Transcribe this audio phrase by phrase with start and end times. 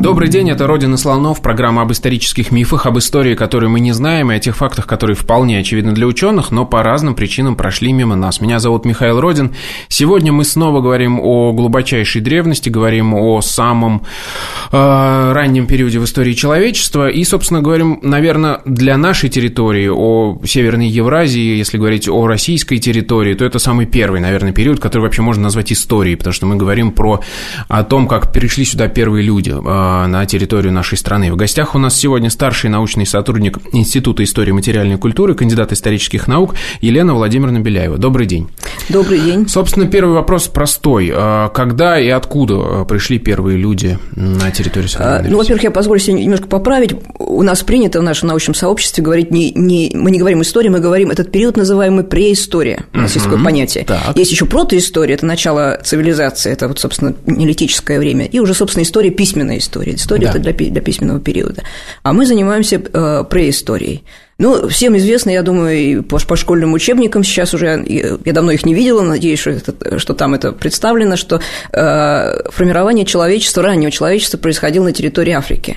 [0.00, 4.32] Добрый день, это «Родина слонов», программа об исторических мифах, об истории, которую мы не знаем,
[4.32, 8.16] и о тех фактах, которые вполне очевидны для ученых, но по разным причинам прошли мимо
[8.16, 8.40] нас.
[8.40, 9.54] Меня зовут Михаил Родин.
[9.88, 14.06] Сегодня мы снова говорим о глубочайшей древности, говорим о самом
[14.72, 20.88] э, раннем периоде в истории человечества, и, собственно, говорим, наверное, для нашей территории, о Северной
[20.88, 25.42] Евразии, если говорить о российской территории, то это самый первый, наверное, период, который вообще можно
[25.42, 27.20] назвать историей, потому что мы говорим про
[27.68, 31.32] о том, как перешли сюда первые люди э, на территорию нашей страны.
[31.32, 36.54] В гостях у нас сегодня старший научный сотрудник Института истории материальной культуры, кандидат исторических наук
[36.80, 37.98] Елена Владимировна Беляева.
[37.98, 38.48] Добрый день.
[38.88, 39.48] Добрый день.
[39.48, 41.10] Собственно, первый вопрос простой.
[41.14, 45.70] А когда и откуда а, пришли первые люди на территорию современной а, Ну, во-первых, я
[45.70, 46.94] позволю себе немножко поправить.
[47.18, 50.80] У нас принято в нашем научном сообществе говорить не, не мы не говорим история, мы
[50.80, 52.84] говорим этот период называемый преистория.
[52.94, 53.84] У нас есть такое понятие.
[53.84, 54.16] Так.
[54.16, 59.10] Есть еще протоистория, это начало цивилизации, это вот, собственно, неолитическое время, и уже, собственно, история
[59.10, 59.94] письменная история история.
[59.94, 60.30] История да.
[60.30, 61.62] это для, для письменного периода.
[62.02, 64.04] А мы занимаемся э, преисторией.
[64.38, 68.64] Ну, всем известно, я думаю, и по, по школьным учебникам сейчас уже, я давно их
[68.64, 71.40] не видела, надеюсь, что, это, что там это представлено, что
[71.72, 75.76] э, формирование человечества, раннего человечества происходило на территории Африки.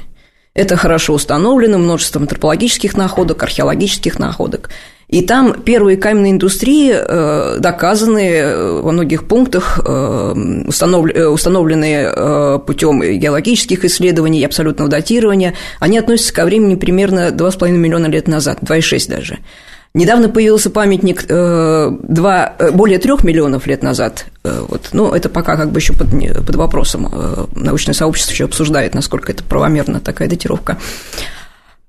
[0.54, 4.70] Это хорошо установлено множеством антропологических находок, археологических находок.
[5.14, 10.34] И там первые каменные индустрии э, доказаны э, во многих пунктах, э,
[10.66, 15.54] установленные путем геологических исследований и абсолютного датирования.
[15.80, 19.38] Они относятся ко времени примерно 2,5 миллиона лет назад, 2,6 даже.
[19.94, 24.26] Недавно появился памятник э, 2, более трех миллионов лет назад.
[24.44, 26.08] вот, ну, это пока как бы еще под,
[26.44, 27.48] под вопросом.
[27.54, 30.80] научное сообщество еще обсуждает, насколько это правомерна такая датировка.
[30.80, 31.43] Э,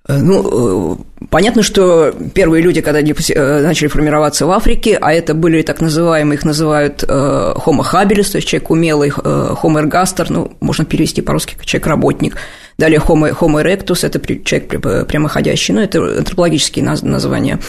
[0.07, 5.63] ну, э, понятно, что первые люди, когда э, начали формироваться в Африке, а это были
[5.63, 11.23] так называемые, их называют homo habilis, то есть человек умелый, homo ergaster, ну, можно перевести
[11.23, 12.37] по-русски как человек-работник.
[12.77, 17.61] Далее homo, homo erectus, это человек прямоходящий, ну, это антропологические названия.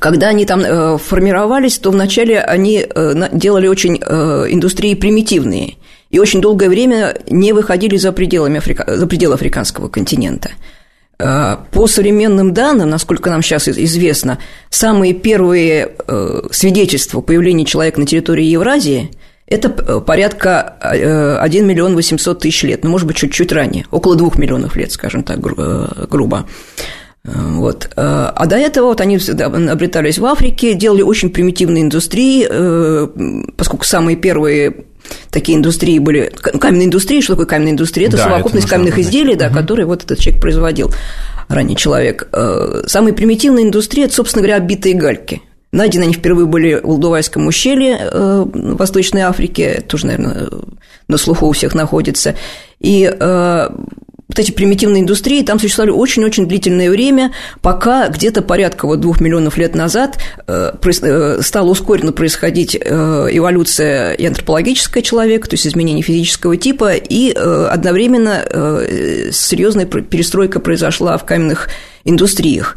[0.00, 2.84] Когда они там формировались, то вначале они
[3.32, 5.74] делали очень индустрии примитивные–
[6.10, 8.84] и очень долгое время не выходили за, пределами Африка...
[8.96, 10.50] за пределы африканского континента.
[11.18, 18.06] А, по современным данным, насколько нам сейчас известно, самые первые э, свидетельства появления человека на
[18.06, 19.10] территории Евразии–
[19.46, 24.16] это э, порядка 1 э, миллион 800 тысяч лет, ну, может быть, чуть-чуть ранее, около
[24.16, 26.46] 2 миллионов лет, скажем так, грубо.
[27.24, 27.90] Вот.
[27.96, 32.46] А до этого вот они обретались в Африке, делали очень примитивные индустрии,
[33.56, 34.84] поскольку самые первые
[35.30, 36.32] такие индустрии были.
[36.40, 38.08] Каменная индустрия, что такое каменная индустрия?
[38.08, 39.54] Это да, совокупность это каменных изделий, да, угу.
[39.56, 40.92] которые вот этот человек производил,
[41.48, 42.28] ранний человек.
[42.32, 45.42] Э, самая примитивная индустрия– это, собственно говоря, оббитые гальки.
[45.72, 50.48] Найдены они впервые были в Лдувайском ущелье э, в Восточной Африке, тоже, наверное,
[51.08, 52.34] на слуху у всех находится.
[52.80, 53.68] И э,
[54.28, 57.32] вот эти примитивные индустрии там существовали очень-очень длительное время,
[57.62, 62.80] пока где-то порядка вот двух миллионов лет назад э, э, стала ускоренно происходить э,
[63.30, 68.44] эволюция и антропологическая человека, то есть изменение физического типа, и одновременно
[69.30, 71.68] серьезная перестройка произошла в каменных
[72.04, 72.76] индустриях.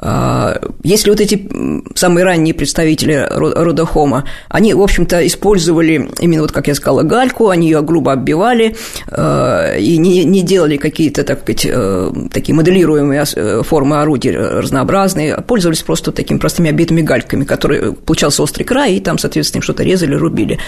[0.00, 1.48] А, если вот эти
[1.94, 7.48] самые ранние представители рода Хома, они, в общем-то, использовали именно, вот как я сказала, гальку,
[7.48, 8.76] они ее грубо оббивали
[9.10, 15.34] а, и не, не делали какие-то, так сказать, э, такие моделируемые э, формы орудий разнообразные,
[15.34, 19.82] а пользовались просто такими простыми обитыми гальками, которые получался острый край, и там, соответственно, что-то
[19.82, 20.58] резали, рубили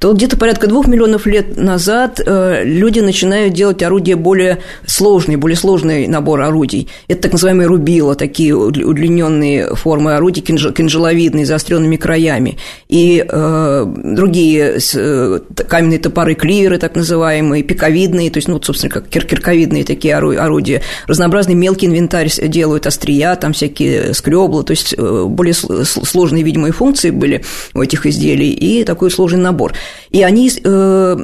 [0.00, 5.58] то где-то порядка двух миллионов лет назад э, люди начинают делать орудия более сложные, более
[5.58, 6.88] сложный набор орудий.
[7.06, 12.56] Это так называемые рубила, такие удлиненные формы орудий, кинжаловидные, заостренными краями.
[12.88, 19.06] И э, другие э, каменные топоры, кливеры, так называемые, пиковидные, то есть, ну, собственно, как
[19.08, 20.80] кир кирковидные такие орудия.
[21.08, 27.44] Разнообразный мелкий инвентарь делают, острия, там всякие скребла, то есть более сложные видимые функции были
[27.74, 29.74] у этих изделий и такой сложный набор
[30.10, 31.16] и они э,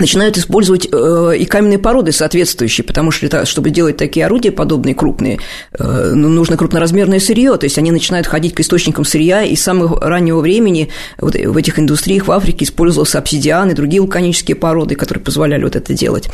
[0.00, 5.38] начинают использовать э, и каменные породы соответствующие, потому что, чтобы делать такие орудия подобные крупные,
[5.78, 9.62] э, ну, нужно крупноразмерное сырье, то есть они начинают ходить к источникам сырья, и с
[9.62, 10.88] самого раннего времени
[11.18, 15.76] вот в этих индустриях в Африке использовался обсидиан и другие вулканические породы, которые позволяли вот
[15.76, 16.28] это делать.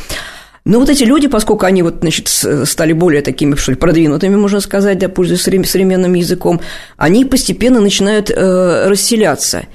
[0.67, 4.59] Но вот эти люди, поскольку они вот, значит, стали более такими, что ли, продвинутыми, можно
[4.59, 6.59] сказать, да, пользуясь современным языком,
[6.97, 9.67] они постепенно начинают э, расселяться.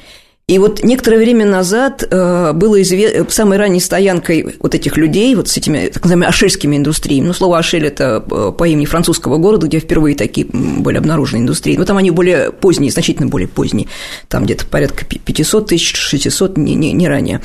[0.48, 5.48] И вот некоторое время назад э, было известно, самой ранней стоянкой вот этих людей, вот
[5.48, 9.68] с этими так называемыми ашельскими индустриями, ну, слово «ашель»– это э, по имени французского города,
[9.68, 13.86] где впервые такие были обнаружены индустрии, но там они более поздние, значительно более поздние,
[14.28, 17.40] там где-то порядка 500 тысяч, 600, не, не, не ранее.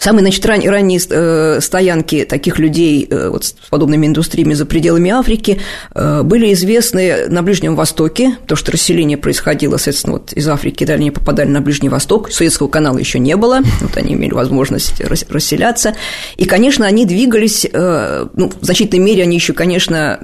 [0.00, 5.10] Самые, значит, ран, ранние э, стоянки таких людей э, вот, с подобными индустриями за пределами
[5.10, 5.60] Африки
[5.94, 11.02] э, были известны на Ближнем Востоке, то, что расселение происходило, соответственно, вот из Африки далее
[11.02, 15.94] они попадали на Ближний Восток, Советского канала еще не было, вот они имели возможность расселяться,
[16.38, 20.20] и, конечно, они двигались, ну, в значительной мере они еще, конечно,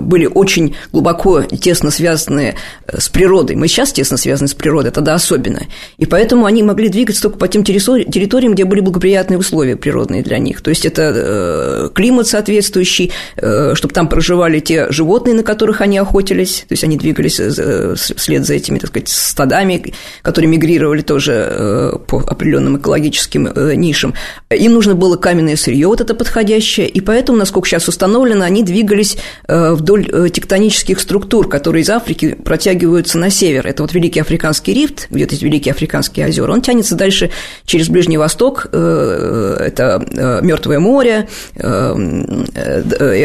[0.00, 2.54] были очень глубоко, тесно связаны
[2.90, 3.56] с природой.
[3.56, 5.64] Мы сейчас тесно связаны с природой, тогда особенно.
[5.98, 10.38] И поэтому они могли двигаться только по тем территориям, где были благоприятные условия природные для
[10.38, 10.60] них.
[10.60, 15.98] То есть это э, климат соответствующий, э, чтобы там проживали те животные, на которых они
[15.98, 19.92] охотились, то есть они двигались э, вслед за этими, так сказать, стадами,
[20.22, 24.14] которые мигрировали тоже по определенным экологическим нишам.
[24.50, 29.16] Им нужно было каменное сырье вот это подходящее, и поэтому, насколько сейчас установлено, они двигались
[29.48, 33.66] вдоль тектонических структур, которые из Африки протягиваются на север.
[33.66, 37.30] Это вот Великий Африканский рифт, где-то Великие Африканские озера, он тянется дальше
[37.64, 41.94] через Ближний Восток, это э, Мертвое море, э,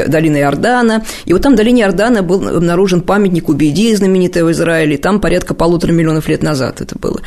[0.07, 1.03] долина Иордана.
[1.25, 5.53] И вот там в долине Иордана был обнаружен памятник Убейди, знаменитый в Израиле, там порядка
[5.53, 7.21] полутора миллионов лет назад это было.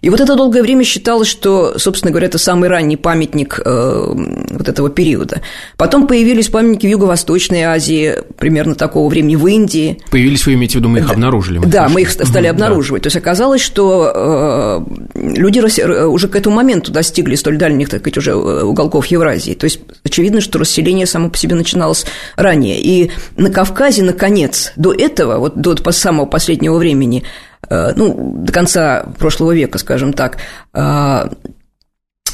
[0.00, 4.90] И вот это долгое время считалось, что, собственно говоря, это самый ранний памятник вот этого
[4.90, 5.40] периода.
[5.76, 10.00] Потом появились памятники в Юго-Восточной Азии, примерно такого времени, в Индии.
[10.10, 11.12] Появились, вы имеете в виду, мы их да.
[11.12, 11.58] обнаружили?
[11.58, 11.94] Мы да, нашли.
[11.94, 13.02] мы их стали обнаруживать.
[13.02, 13.04] Да.
[13.04, 14.84] То есть оказалось, что
[15.14, 15.58] люди
[16.04, 19.54] уже к этому моменту достигли столь дальних, так сказать, уже э, уголков Евразии.
[19.54, 22.06] То есть очевидно, что расселение само по себе начиналось
[22.36, 22.80] ранее.
[22.80, 27.24] И на Кавказе, наконец, до этого, вот до самого последнего времени,
[27.68, 30.38] э, ну, до конца прошлого века, скажем так,
[30.74, 31.28] э,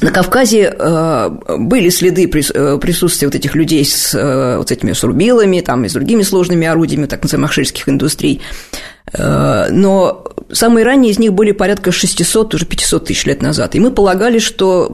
[0.01, 0.75] на Кавказе
[1.59, 4.13] были следы присутствия вот этих людей с
[4.59, 8.43] вот этими сурбилами, там и с другими сложными орудиями, так называемых шельских индустрий.
[9.17, 13.75] Но самые ранние из них были порядка 600, уже 500 тысяч лет назад.
[13.75, 14.91] И мы полагали, что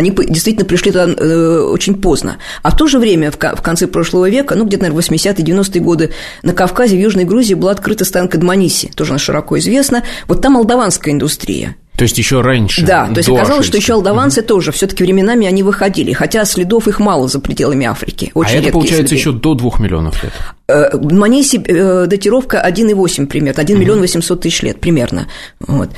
[0.00, 2.38] они действительно пришли туда э, очень поздно.
[2.62, 6.10] А в то же время, в конце прошлого века, ну, где-то, наверное, 80-е, 90-е годы,
[6.42, 10.02] на Кавказе, в Южной Грузии была открыта станка Дманиси, тоже она широко известна.
[10.26, 11.76] Вот там молдаванская индустрия.
[12.00, 12.80] То есть еще раньше.
[12.86, 14.48] Да, то есть оказалось, что еще алдаванцы угу.
[14.48, 18.30] тоже все-таки временами они выходили, хотя следов их мало за пределами Африки.
[18.32, 19.16] Очень а это получается следы.
[19.16, 20.32] еще до двух миллионов лет.
[20.66, 23.82] Э, Маниси э, датировка 1,8 примерно, 1 угу.
[23.82, 25.28] миллион 800 тысяч лет примерно.
[25.58, 25.90] Вот.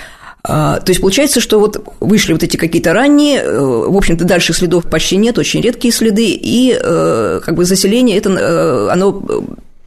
[0.42, 4.54] А, то есть получается, что вот вышли вот эти какие-то ранние, э, в общем-то, дальше
[4.54, 9.22] следов почти нет, очень редкие следы, и как бы заселение это оно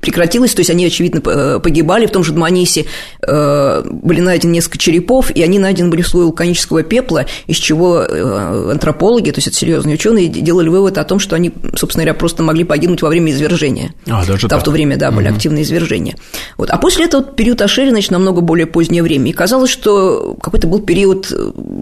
[0.06, 2.06] прекратилось, то есть они, очевидно, э, погибали.
[2.06, 2.86] В том же Дманисе
[3.22, 8.02] э, были найдены несколько черепов, и они найдены были в слое вулканического пепла, из чего
[8.02, 12.14] э, антропологи, то есть это серьезные ученые, делали вывод о том, что они, собственно говоря,
[12.14, 13.94] просто могли погибнуть во время извержения.
[14.08, 14.62] А, даже Там так.
[14.62, 15.36] в то время, да, были угу.
[15.36, 16.16] активные извержения.
[16.58, 16.70] Вот.
[16.70, 19.32] А после этого период Ашери, значит, намного более позднее время.
[19.32, 21.32] И казалось, что какой-то был период,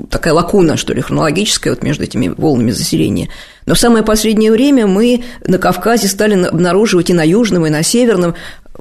[0.10, 3.30] такая лакуна, что ли, хронологическая вот между этими волнами заселения.
[3.66, 7.84] Но в самое последнее время мы на Кавказе стали обнаруживать и на Южном, и на
[7.84, 8.36] Северном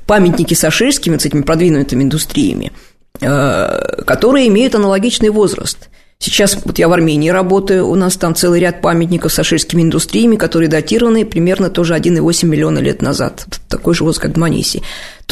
[0.06, 2.72] памятники сашельскими, с этими продвинутыми индустриями,
[3.20, 5.88] э, которые имеют аналогичный возраст–
[6.22, 10.36] Сейчас вот я в Армении работаю, у нас там целый ряд памятников с аширскими индустриями,
[10.36, 13.44] которые датированы примерно тоже 1,8 миллиона лет назад.
[13.68, 14.82] Такой же возраст, как Дманиси.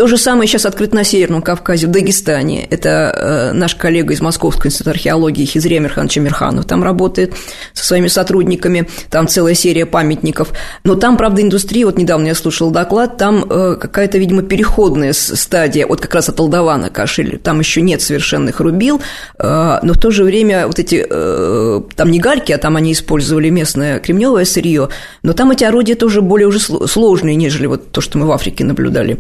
[0.01, 2.65] То же самое сейчас открыто на Северном Кавказе, в Дагестане.
[2.65, 7.35] Это э, наш коллега из Московского института археологии Хизри Амирхан Чамирханов там работает
[7.75, 8.89] со своими сотрудниками.
[9.11, 10.55] Там целая серия памятников.
[10.85, 15.87] Но там, правда, индустрия, вот недавно я слушал доклад, там э, какая-то, видимо, переходная стадия,
[15.87, 17.37] вот как раз от Алдавана к Ашиль.
[17.37, 19.03] Там еще нет совершенных рубил,
[19.39, 22.93] э, но в то же время вот эти, э, там не гальки, а там они
[22.93, 24.89] использовали местное кремневое сырье,
[25.23, 28.65] но там эти орудия тоже более уже сложные, нежели вот то, что мы в Африке
[28.65, 29.19] наблюдали.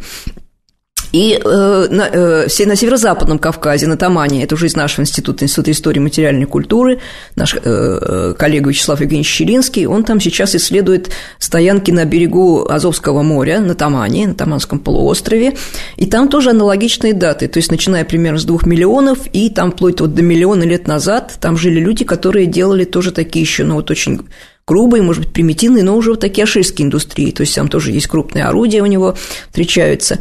[1.13, 5.73] И э, на, э, на Северо-Западном Кавказе, на Тамане, это уже из нашего института, Института
[5.73, 7.01] истории и материальной культуры,
[7.35, 13.61] наш э, коллега Вячеслав Евгеньевич Щелинский, он там сейчас исследует стоянки на берегу Азовского моря,
[13.61, 15.57] на Тамане, на Таманском полуострове,
[15.97, 20.01] и там тоже аналогичные даты, то есть начиная примерно с двух миллионов, и там вплоть
[20.01, 23.91] вот до миллиона лет назад там жили люди, которые делали тоже такие еще, ну вот
[23.91, 24.21] очень
[24.67, 28.07] грубые, может быть, примитивные, но уже вот такие аширские индустрии, то есть там тоже есть
[28.07, 29.17] крупные орудия у него
[29.49, 30.21] встречаются.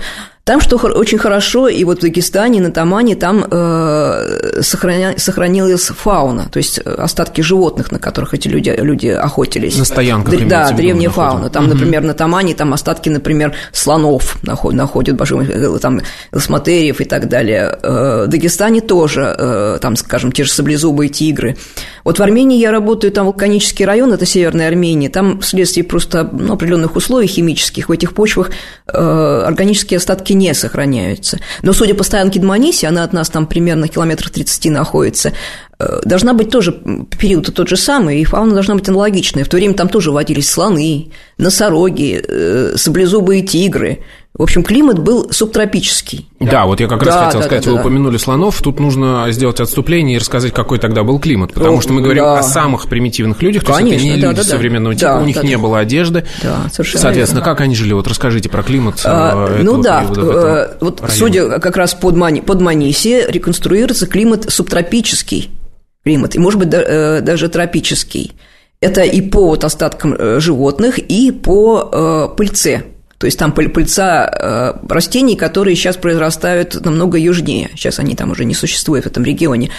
[0.49, 6.49] Там, что очень хорошо, и вот в Дагестане, на Тамане, там э, сохраня, сохранилась фауна,
[6.51, 9.77] то есть э, остатки животных, на которых эти люди, люди охотились.
[9.77, 10.35] На стоянках.
[10.35, 11.51] Д- да, древняя фауна.
[11.51, 11.75] Там, угу.
[11.75, 16.01] например, на Тамане, там остатки, например, слонов находят, находят э, там,
[16.31, 17.77] элсматериев и так далее.
[17.83, 21.57] Э, в Дагестане тоже, там, скажем, те же саблезубые тигры.
[22.03, 26.53] Вот в Армении я работаю, там вулканический район, это Северная Армения, там вследствие просто ну,
[26.53, 28.49] определенных условий химических в этих почвах
[28.87, 31.39] э, органические остатки не сохраняются.
[31.61, 35.33] Но судя по стоянке Дманиси, она от нас там примерно километрах 30 находится,
[35.77, 39.43] э, должна быть тоже период тот же самый, и фауна должна быть аналогичная.
[39.43, 43.99] В то время там тоже водились слоны, носороги, э, саблезубые тигры–
[44.39, 46.29] в общем, климат был субтропический.
[46.39, 47.81] Да, вот я как раз да, хотел да, сказать, да, вы да.
[47.81, 51.91] упомянули слонов, тут нужно сделать отступление и рассказать, какой тогда был климат, потому О, что
[51.91, 52.39] мы говорим да.
[52.39, 55.19] о самых примитивных людях, то Конечно, есть это не да, люди да, современного типа, да,
[55.19, 55.61] у них да, не да.
[55.61, 56.23] было одежды.
[56.41, 57.51] Да, совершенно Соответственно, верно.
[57.51, 57.91] как они жили?
[57.91, 61.13] Вот расскажите про климат а, э, Ну да, э, вот района.
[61.13, 65.49] судя как раз под, Мани, под Маниси, реконструируется климат субтропический
[66.05, 68.31] климат, и, может быть, э, даже тропический.
[68.79, 72.83] Это и по вот остаткам животных, и по пыльце
[73.19, 77.69] то есть там пыльца э, растений, которые сейчас произрастают намного южнее.
[77.75, 79.71] Сейчас они там уже не существуют в этом регионе.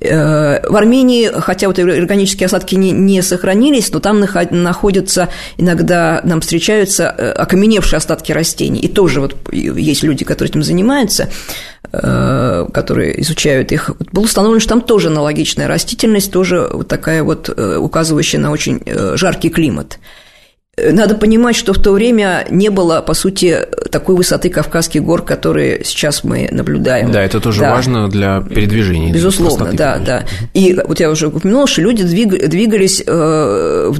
[0.00, 4.18] Э, в Армении, хотя вот органические осадки не, не сохранились, но там
[4.50, 5.28] находятся,
[5.58, 8.80] иногда нам встречаются э, окаменевшие остатки растений.
[8.80, 11.30] И тоже вот есть люди, которые этим занимаются,
[11.92, 13.90] которые изучают их.
[14.12, 18.82] Было установлено, что там тоже аналогичная растительность, тоже вот такая вот указывающая на очень
[19.16, 19.98] жаркий климат.
[20.92, 25.84] Надо понимать, что в то время не было, по сути, такой высоты Кавказских гор, которые
[25.84, 27.10] сейчас мы наблюдаем.
[27.12, 27.70] Да, это тоже да.
[27.70, 29.12] важно для передвижения.
[29.12, 30.04] Безусловно, да, конечно.
[30.06, 30.48] да.
[30.54, 33.92] И вот я уже упомянула, что люди двигались э,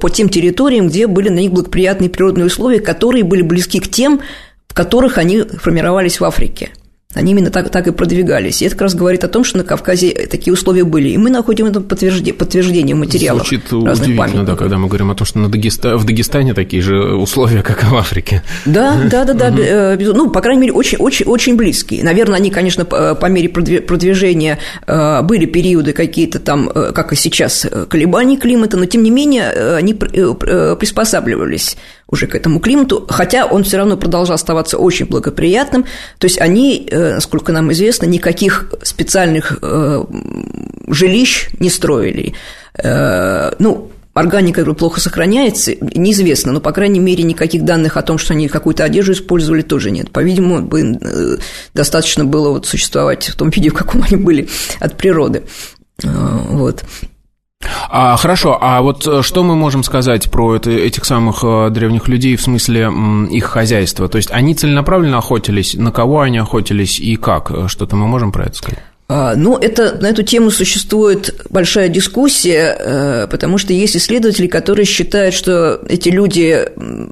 [0.00, 4.20] по тем территориям, где были на них благоприятные природные условия, которые были близки к тем,
[4.68, 6.70] в которых они формировались в Африке.
[7.14, 8.62] Они именно так, так и продвигались.
[8.62, 11.10] И это как раз говорит о том, что на Кавказе такие условия были.
[11.10, 13.46] И мы находим это подтверждение, подтверждение материалов.
[13.46, 14.46] Звучит удивительно, памятников.
[14.46, 15.96] да, когда мы говорим о том, что на Дагеста...
[15.98, 18.42] в Дагестане такие же условия, как и в Африке.
[18.64, 19.48] Да, да, да, да.
[19.48, 20.12] Угу.
[20.16, 22.02] Ну, по крайней мере, очень, очень, очень близкие.
[22.02, 27.66] Наверное, они, конечно, по мере продвижения э, были периоды какие-то там, э, как и сейчас,
[27.88, 31.76] колебаний климата, но тем не менее они приспосабливались
[32.12, 35.86] уже к этому климату, хотя он все равно продолжал оставаться очень благоприятным.
[36.18, 40.04] То есть они, э, насколько нам известно, никаких специальных э,
[40.88, 42.34] жилищ не строили.
[42.74, 48.18] Э, ну, органика которая плохо сохраняется, неизвестно, но, по крайней мере, никаких данных о том,
[48.18, 50.10] что они какую-то одежду использовали, тоже нет.
[50.10, 50.70] По-видимому,
[51.72, 54.50] достаточно было вот существовать в том виде, в каком они были
[54.80, 55.44] от природы.
[56.02, 56.84] Вот.
[57.90, 62.08] А, хорошо, а вот э, что мы можем сказать про это, этих самых э, древних
[62.08, 62.90] людей в смысле
[63.30, 64.08] их хозяйства?
[64.08, 67.50] То есть они целенаправленно охотились, на кого они охотились и как?
[67.50, 68.82] Э, что-то мы можем про это сказать?
[69.14, 74.86] А, ну, это, на эту тему существует большая дискуссия, э, потому что есть исследователи, которые
[74.86, 76.66] считают, что эти люди,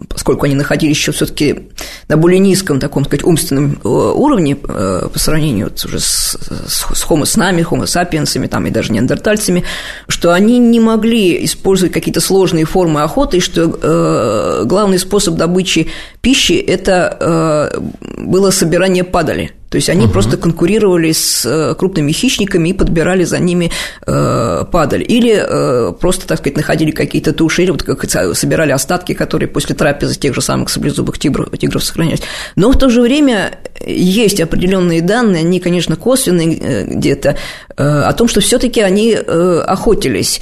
[0.09, 1.69] поскольку они находились еще все-таки
[2.09, 6.39] на более низком таком, сказать, умственном э, уровне э, по сравнению уже с,
[6.69, 9.65] с homo с нами, homo сапиенсами там, и даже неандертальцами,
[10.09, 15.89] что они не могли использовать какие-то сложные формы охоты, и что главный способ добычи
[16.23, 17.71] пищи– это
[18.17, 20.13] было собирание падали– то есть они угу.
[20.13, 23.71] просто конкурировали с э, крупными хищниками и подбирали за ними
[24.05, 25.05] э, падаль.
[25.07, 29.77] Или э, просто, так сказать, находили какие-то туши, или вот как собирали остатки, которые после
[29.77, 32.23] трапезы тех же самых саблезубых тигров, тигров сохранялись.
[32.57, 37.37] Но в то же время есть определенные данные, они, конечно, косвенные э, где-то,
[37.77, 40.41] э, о том, что все-таки они э, охотились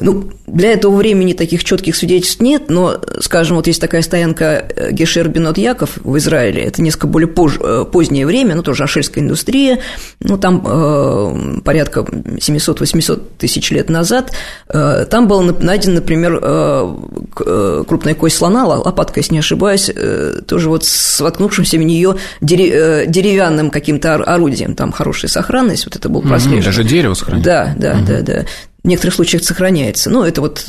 [0.00, 4.92] ну, для этого времени таких четких свидетельств нет, но, скажем, вот есть такая стоянка э,
[4.92, 9.22] Гешер Бенот Яков в Израиле, это несколько более пож, э, позднее время, ну, тоже ашельская
[9.22, 9.80] индустрия,
[10.20, 14.32] ну, там э, порядка 700-800 тысяч лет назад,
[14.68, 16.94] э, там был найден, например, э,
[17.44, 22.16] э, крупная кость слона, лопатка, если не ошибаюсь, э, тоже вот с воткнувшимся в нее
[22.40, 26.60] деревянным каким-то орудием, там хорошая сохранность, вот это был прослежен.
[26.60, 27.44] Mm-hmm, даже дерево сохранилось.
[27.44, 28.06] Да, да, mm-hmm.
[28.06, 28.44] да, да
[28.84, 30.10] в некоторых случаях сохраняется.
[30.10, 30.68] Ну, это вот,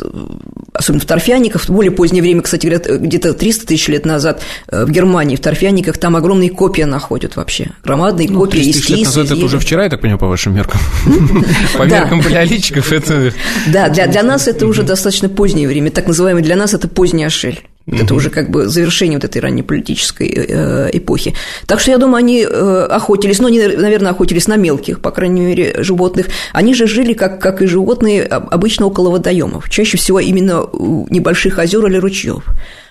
[0.73, 4.85] особенно в торфяниках, в более позднее время, кстати говоря, где-то 300 тысяч лет назад э,
[4.85, 9.31] в Германии, в торфяниках, там огромные копии находят вообще, громадные ну, копии из лет назад
[9.31, 10.79] это уже вчера, я так понимаю, по вашим меркам.
[11.77, 13.33] По меркам палеолитчиков это...
[13.67, 17.63] Да, для нас это уже достаточно позднее время, так называемый для нас это поздний Ашель.
[17.85, 21.33] Вот Это уже как бы завершение вот этой ранней политической э, эпохи.
[21.65, 25.41] Так что я думаю, они э, охотились, но они, наверное, охотились на мелких, по крайней
[25.41, 26.27] мере, животных.
[26.53, 29.69] Они же жили, как, как и животные, обычно около водоемов.
[29.69, 32.45] Чаще всего именно у небольших озер или ручьев.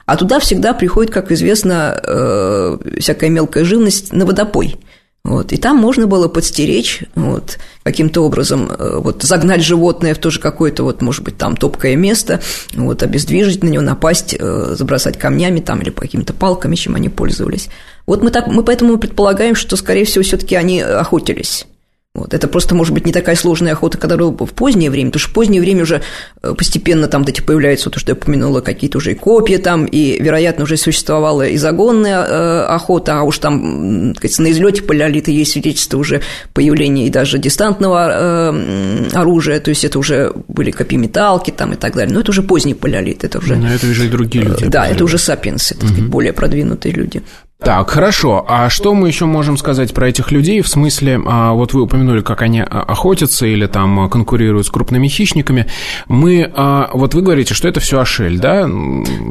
[0.05, 4.77] А туда всегда приходит, как известно, э, всякая мелкая живность на водопой–
[5.25, 10.41] вот, и там можно было подстеречь, вот, каким-то образом э, вот, загнать животное в тоже
[10.41, 12.41] какое-то, вот, может быть, там топкое место,
[12.75, 17.69] вот, обездвижить на него, напасть, э, забросать камнями там или какими-то палками, чем они пользовались.
[18.05, 21.67] Вот мы, так, мы поэтому предполагаем, что, скорее всего, все таки они охотились
[22.15, 22.35] вот.
[22.35, 25.31] Это просто, может быть, не такая сложная охота, которая была в позднее время, потому что
[25.31, 26.03] в позднее время уже
[26.43, 30.23] э, постепенно там эти появляются, то, что я упомянула, какие-то уже и копья там, и,
[30.23, 35.31] вероятно, уже существовала и загонная э, охота, а уж там, так сказать, на излете палеолита
[35.31, 36.21] есть свидетельство уже
[36.53, 41.95] появления и даже дистантного э, оружия, то есть это уже были копьеметалки там и так
[41.95, 43.57] далее, но это уже поздний палеолит, это уже...
[43.57, 44.67] Но это уже и другие люди.
[44.67, 46.13] Да, это уже сапиенсы, так сказать, угу.
[46.13, 47.23] более продвинутые люди.
[47.65, 48.45] Так, хорошо.
[48.49, 50.63] А что мы еще можем сказать про этих людей?
[50.63, 55.09] В смысле, а, вот вы упомянули, как они а, охотятся или там конкурируют с крупными
[55.09, 55.67] хищниками.
[56.09, 58.69] Мы, а, вот вы говорите, что это все Ашель, да?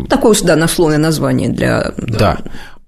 [0.10, 1.94] Такое, да, насловное название для...
[1.98, 2.38] Да.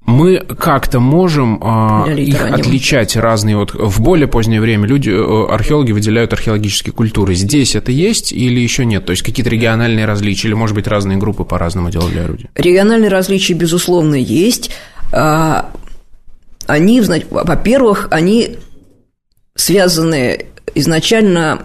[0.06, 2.60] Мы как-то можем э, их раннего.
[2.60, 7.36] отличать разные вот в более позднее время люди э, археологи выделяют археологические культуры.
[7.36, 9.06] Здесь это есть или еще нет?
[9.06, 12.50] То есть какие-то региональные различия или может быть разные группы по-разному делали орудия?
[12.56, 14.72] Региональные различия безусловно есть.
[15.14, 15.72] А,
[16.66, 18.58] они, во-первых, они
[19.56, 21.64] связаны изначально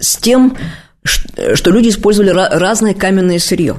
[0.00, 0.56] с тем,
[1.04, 3.76] что люди использовали разное каменное сырье.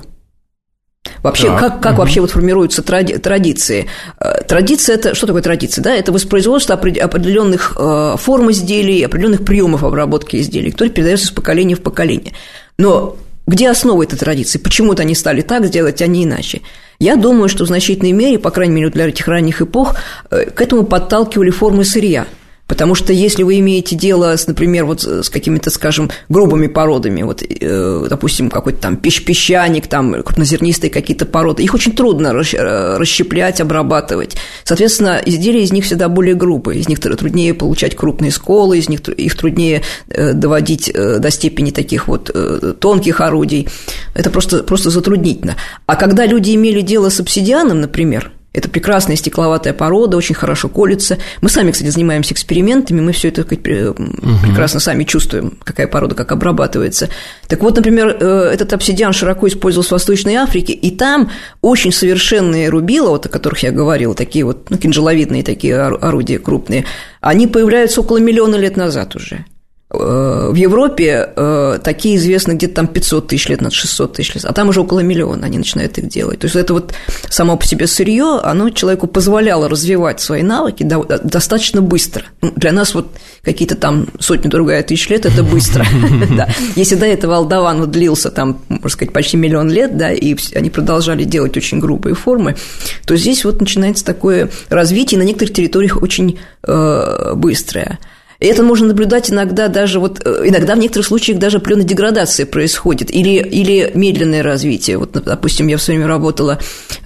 [1.24, 1.60] Вообще, так.
[1.60, 2.02] как, как угу.
[2.02, 3.88] вообще вот формируются тради, традиции?
[4.20, 5.82] Э, традиция это что такое традиция?
[5.82, 11.76] Да, это воспроизводство определенных э, форм изделий, определенных приемов обработки изделий, которые передаются из поколения
[11.76, 12.34] в поколение.
[12.78, 13.18] Но
[13.48, 14.60] где основа этой традиции?
[14.60, 16.62] Почему-то они стали так сделать, а не иначе.
[17.00, 19.96] Я думаю, что в значительной мере, по крайней мере, для этих ранних эпох,
[20.32, 22.28] э, к этому подталкивали формы сырья–
[22.68, 27.42] Потому что если вы имеете дело, с, например, вот с какими-то, скажем, грубыми породами, вот,
[27.42, 34.36] э, допустим, какой-то там песчаник, там крупнозернистые какие-то породы, их очень трудно э, расщеплять, обрабатывать.
[34.66, 39.08] Соответственно, изделия из них всегда более грубые, из них труднее получать крупные сколы, из них
[39.08, 42.36] их труднее э, доводить до степени таких вот
[42.80, 43.68] тонких орудий.
[44.14, 45.56] Это просто, просто затруднительно.
[45.86, 51.20] А когда люди имели дело с обсидианом, например, это прекрасная стекловатая порода, очень хорошо колется.
[51.42, 56.32] Мы сами, кстати, занимаемся экспериментами, мы все это сказать, прекрасно сами чувствуем, какая порода как
[56.32, 57.10] обрабатывается.
[57.48, 61.30] Так вот, например, э, этот обсидиан широко использовался в Восточной Африке, и там
[61.62, 66.86] очень совершенные рубила, вот о которых я говорила, такие вот ну, кинжаловидные такие орудия крупные,
[67.22, 69.46] они появляются около миллиона лет назад уже.
[69.90, 74.44] Э, в Европе э, такие известны где-то там 500 тысяч лет, над 600 тысяч лет,
[74.44, 76.40] а там уже около миллиона они начинают их делать.
[76.40, 76.94] То есть это вот
[77.30, 82.26] само по себе сырье, оно человеку позволяло развивать свои навыки достаточно быстро.
[82.42, 85.86] Ну, для нас вот какие-то там сотни другая тысяч лет– это быстро.
[86.76, 91.24] Если до этого Алдаван длился там, можно сказать, почти миллион лет, да, и они продолжали
[91.24, 92.58] делать очень грубые формы,
[93.06, 98.00] то здесь вот начинается такое развитие, на некоторых территориях очень э, быстрое.
[98.40, 102.46] И это можно наблюдать иногда даже вот, э, иногда в некоторых случаях даже определенная деградация
[102.46, 104.98] происходит или, или медленное развитие.
[104.98, 106.60] Вот, допустим, я в свое время работала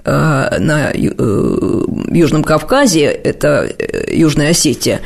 [0.03, 0.11] э,
[0.59, 3.73] на э, Южном Кавказе, это
[4.09, 5.01] Южная Осетия,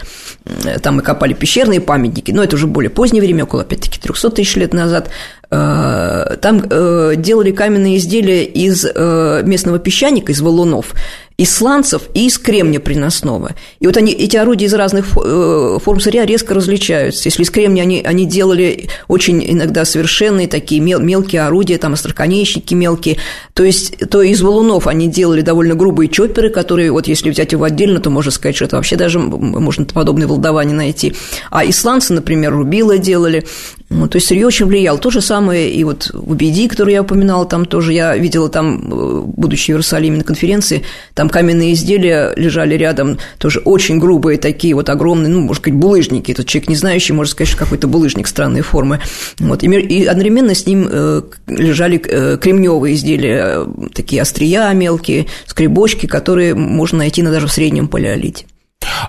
[0.81, 4.55] там мы копали пещерные памятники, но это уже более позднее время, около, опять-таки, 300 тысяч
[4.55, 5.09] лет назад.
[5.49, 10.93] Там делали каменные изделия из местного песчаника, из валунов
[11.37, 13.55] из сланцев и из кремния приносного.
[13.79, 17.27] И вот они, эти орудия из разных э, форм сырья резко различаются.
[17.27, 22.73] Если из кремния они, они делали очень иногда совершенные такие мел, мелкие орудия, там остроконечники
[22.73, 23.17] мелкие,
[23.53, 27.65] то есть то из валунов они делали довольно грубые чопперы, которые, вот если взять его
[27.65, 31.15] отдельно, то можно сказать, что это вообще даже можно подобные волдования найти.
[31.51, 33.45] А из сланца, например, рубила делали,
[33.89, 34.97] ну, то есть сырье очень влияло.
[34.97, 38.91] То же самое и вот в Убеди, который я упоминала, там тоже я видела там,
[38.91, 40.81] э, будучи в Иерусалиме на конференции,
[41.13, 46.31] там каменные изделия лежали рядом, тоже очень грубые такие вот огромные, ну, может быть, булыжники.
[46.31, 49.01] Этот человек не знающий может сказать, что какой-то булыжник странной формы.
[49.39, 49.63] Вот.
[49.63, 56.99] И одновременно с ним э, лежали э, кремневые изделия, такие острия мелкие, скребочки, которые можно
[56.99, 58.45] найти даже в среднем палеолите.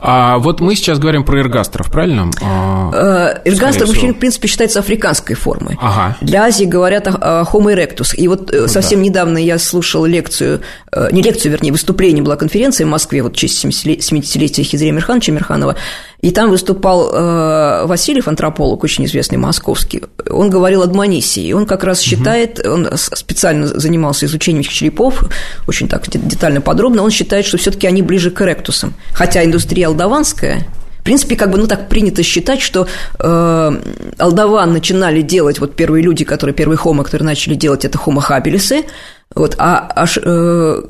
[0.00, 2.30] А вот мы сейчас говорим про эргастров, правильно?
[2.42, 5.76] А, э, Эргастр вообще, в принципе, считается африканской формой.
[5.80, 6.16] Ага.
[6.20, 8.14] Для Азии говорят о Homo erectus.
[8.14, 9.04] И вот э, ну, совсем да.
[9.06, 10.60] недавно я слушал лекцию,
[10.92, 15.32] э, не лекцию, вернее, выступление, была конференция в Москве, вот в честь 70-летия Хизри Амирхановича
[15.32, 15.76] Амирханова,
[16.20, 20.02] И там выступал э, Васильев, антрополог, очень известный московский.
[20.30, 21.46] Он говорил о Дманисии.
[21.46, 22.74] И он как раз считает, угу.
[22.74, 25.24] он специально занимался изучением этих черепов,
[25.66, 27.02] очень так детально, подробно.
[27.02, 28.94] Он считает, что все-таки они ближе к эректусам.
[29.12, 30.66] Хотя индустрия алдаванская,
[31.00, 32.88] в принципе, как бы, ну, так принято считать, что
[33.20, 33.80] э,
[34.18, 38.86] алдаван начинали делать, вот первые люди, которые, первые хомо, которые начали делать, это хомо хабилисы,
[39.32, 40.82] вот, а аж, э,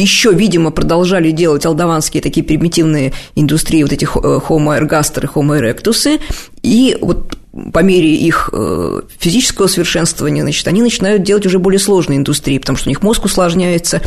[0.00, 6.20] еще, видимо, продолжали делать алдаванские такие примитивные индустрии, вот эти homo ergaster и homo erectus,
[6.62, 7.36] и вот
[7.72, 12.76] по мере их э, физического совершенствования, значит, они начинают делать уже более сложные индустрии, потому
[12.76, 14.02] что у них мозг усложняется,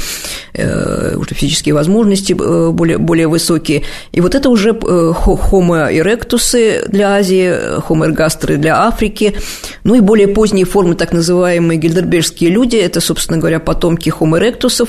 [0.54, 3.84] э, уже физические возможности э, более, более высокие.
[4.12, 9.36] И вот это уже Homo erectus для Азии, Homo ergaster для Африки,
[9.84, 14.80] ну и более поздние формы, так называемые гильдербергские люди, это, собственно говоря, потомки Homo erectus,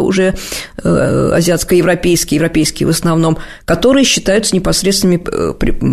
[0.00, 0.34] уже
[0.82, 5.16] азиатско-европейские, европейские в основном, которые считаются непосредственными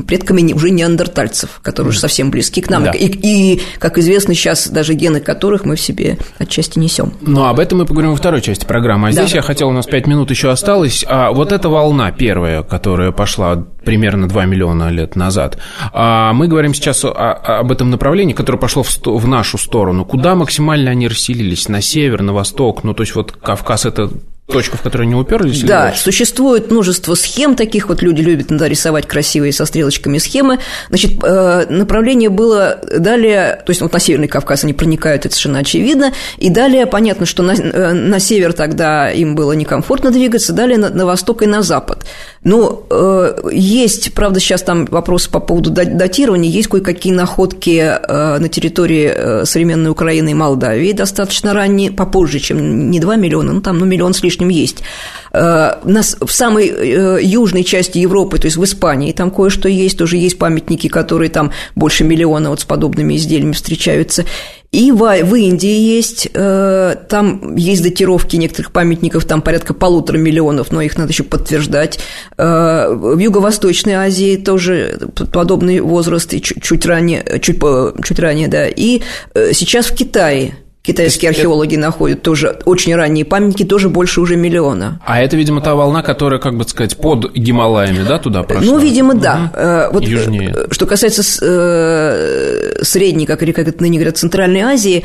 [0.01, 1.26] предками уже неандертальцев,
[1.61, 2.85] которые уже совсем близки к нам.
[2.85, 2.91] Да.
[2.91, 7.13] И, и, как известно, сейчас даже гены которых мы в себе отчасти несем.
[7.21, 9.09] Ну, об этом мы поговорим во второй части программы.
[9.09, 9.23] А да.
[9.23, 11.05] здесь я хотел, у нас 5 минут еще осталось.
[11.07, 15.57] А вот эта волна первая, которая пошла примерно 2 миллиона лет назад.
[15.93, 20.05] А мы говорим сейчас о, об этом направлении, которое пошло в, сто, в нашу сторону.
[20.05, 21.69] Куда максимально они расселились?
[21.69, 22.83] На север, на восток?
[22.83, 24.09] Ну, то есть вот Кавказ– это
[24.47, 25.61] точка, в которой они уперлись?
[25.63, 30.59] Да, существует множество схем таких, вот люди любят иногда рисовать красивые со стрелочками схемы.
[30.89, 35.59] Значит, э, направление было далее, то есть вот на Северный Кавказ они проникают, это совершенно
[35.59, 40.77] очевидно, и далее понятно, что на, э, на север тогда им было некомфортно двигаться, далее
[40.77, 42.05] на, на восток и на запад.
[42.47, 49.43] Но э, есть, правда, сейчас там вопрос по поводу датирования, есть кое-какие находки на территории
[49.43, 54.13] современной Украины и Молдавии, достаточно ранние, попозже, чем не 2 миллиона, ну там, ну, миллион
[54.13, 54.81] с лишним есть.
[55.37, 59.97] Э, нас в самой э, южной части Европы, то есть в Испании, там кое-что есть,
[59.97, 64.25] тоже есть памятники, которые там больше миллиона вот с подобными изделиями встречаются.
[64.71, 70.81] И в, Индии есть, э, там есть датировки некоторых памятников, там порядка полутора миллионов, но
[70.81, 71.99] их надо еще подтверждать.
[72.37, 74.99] В Юго-Восточной Азии тоже
[75.31, 77.59] подобный возраст, и чуть, чуть ранее, чуть,
[78.03, 78.67] чуть ранее, да.
[78.67, 79.01] И
[79.33, 80.55] сейчас в Китае
[80.87, 81.81] Китайские археологи это...
[81.81, 85.01] находят тоже очень ранние памятники, тоже больше уже миллиона.
[85.05, 88.71] А это, видимо, та волна, которая, как бы сказать, под Гималаями, да, туда прошла?
[88.71, 89.89] Ну, видимо, да.
[89.89, 89.93] Угу.
[89.95, 90.53] Вот, Южнее.
[90.55, 95.03] Э, что касается э, средней, как, как это ныне говорят, Центральной Азии,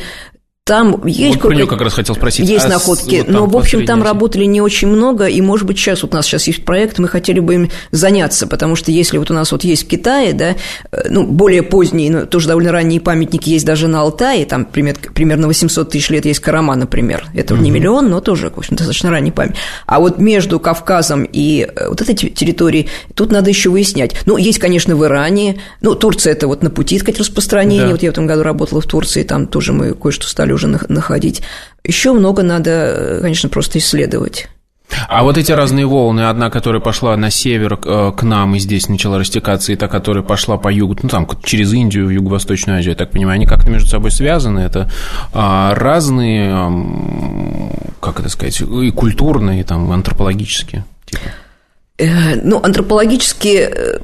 [0.64, 1.35] там есть...
[1.35, 2.48] Вот про нее как раз хотел спросить.
[2.48, 5.77] Есть а находки, вот но, в общем, там работали не очень много, и, может быть,
[5.77, 9.18] сейчас вот у нас сейчас есть проект, мы хотели бы им заняться, потому что если
[9.18, 10.55] вот у нас вот есть в Китае, да,
[10.92, 15.48] э, ну, более поздние, но тоже довольно ранние памятники есть даже на Алтае, там примерно
[15.48, 17.62] 800 тысяч лет есть Карама, например, это угу.
[17.64, 19.57] не миллион, но тоже, в общем, достаточно ранний память.
[19.87, 24.14] А вот между Кавказом и э, вот этой территорией, тут надо еще выяснять.
[24.27, 27.90] Ну, есть, конечно, в Иране, ну, Турция– это вот на пути, так сказать, распространения, да.
[27.90, 31.42] вот я в этом году работала в Турции, там тоже мы кое-что стали уже находить.
[31.84, 34.48] Еще много надо, конечно, просто исследовать.
[35.08, 38.88] А вот эти разные волны, одна, которая пошла на север э, к нам и здесь
[38.88, 42.90] начала растекаться, и та, которая пошла по югу, ну там через Индию, в Юго-Восточную Азию,
[42.92, 44.60] я так понимаю, они как-то между собой связаны.
[44.60, 44.90] Это
[45.32, 50.84] а, разные, как это сказать, и культурные, и там антропологические.
[51.06, 51.22] Типа.
[51.98, 53.98] Э, ну, антропологические э,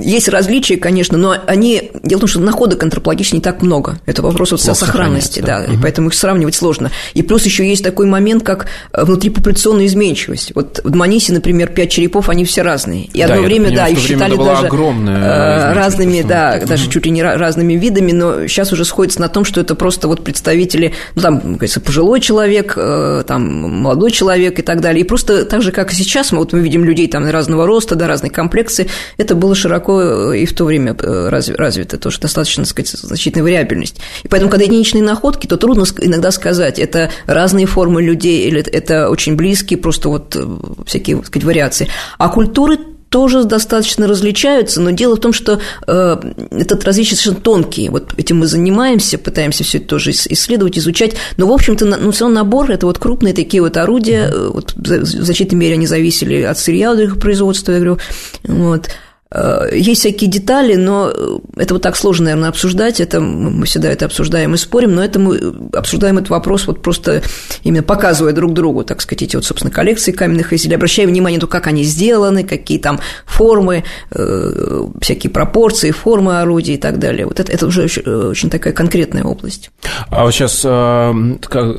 [0.00, 1.90] есть различия, конечно, но они...
[2.02, 3.98] Дело в том, что находок антропологических не так много.
[4.06, 5.74] Это вопрос вот сохранности, да, угу.
[5.74, 6.90] и поэтому их сравнивать сложно.
[7.14, 10.52] И плюс еще есть такой момент, как э, внутрипопуляционная изменчивость.
[10.54, 13.06] Вот в Дманисе, например, пять черепов, они все разные.
[13.06, 16.92] И одно да, время, да, их считали даже э, разными, да, даже угу.
[16.92, 20.24] чуть ли не разными видами, но сейчас уже сходится на том, что это просто вот
[20.24, 23.42] представители, ну, там, кажется, пожилой человек, э, там,
[23.82, 25.02] молодой человек и так далее.
[25.02, 27.94] И просто так же, как и сейчас, мы вот мы видим людей там разного роста,
[27.94, 32.64] да, разной комплекции, это было широко широко и в то время э, развито, тоже достаточно,
[32.64, 33.96] так сказать, значительная вариабельность.
[34.22, 39.08] И поэтому, когда единичные находки, то трудно иногда сказать, это разные формы людей или это
[39.10, 40.46] очень близкие, просто вот э,
[40.86, 41.88] всякие, так сказать, вариации.
[42.18, 46.16] А культуры тоже достаточно различаются, но дело в том, что э,
[46.50, 47.90] этот различия совершенно тонкие.
[47.90, 51.14] Вот этим мы занимаемся, пытаемся все это тоже исследовать, изучать.
[51.38, 54.30] Но, в общем-то, ну, все набор– это вот крупные такие вот орудия.
[54.50, 57.98] Вот, в значительной мере они зависели от сырья, от их производства, я говорю.
[58.44, 58.90] Вот.
[59.30, 61.12] Э, есть всякие детали, но
[61.56, 63.00] это вот так сложно, наверное, обсуждать.
[63.00, 65.38] Это мы всегда это обсуждаем и спорим, но это мы
[65.74, 67.22] обсуждаем этот вопрос вот просто
[67.62, 71.42] именно показывая друг другу, так сказать, эти вот, собственно, коллекции каменных изделий, обращая внимание на
[71.42, 77.26] то, как они сделаны, какие там формы, э, всякие пропорции, формы орудий и так далее.
[77.26, 79.70] Вот это, это уже очень, такая конкретная область.
[80.08, 81.12] А вот сейчас, э,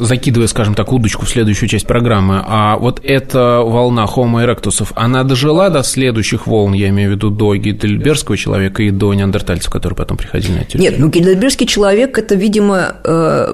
[0.01, 5.23] закидывая, скажем так, удочку в следующую часть программы, а вот эта волна Homo erectus, она
[5.23, 9.95] дожила до следующих волн, я имею в виду до гейдельбергского человека и до неандертальцев, которые
[9.95, 10.91] потом приходили на территорию?
[10.91, 13.53] Нет, ну гейдельбергский человек– это, видимо, э,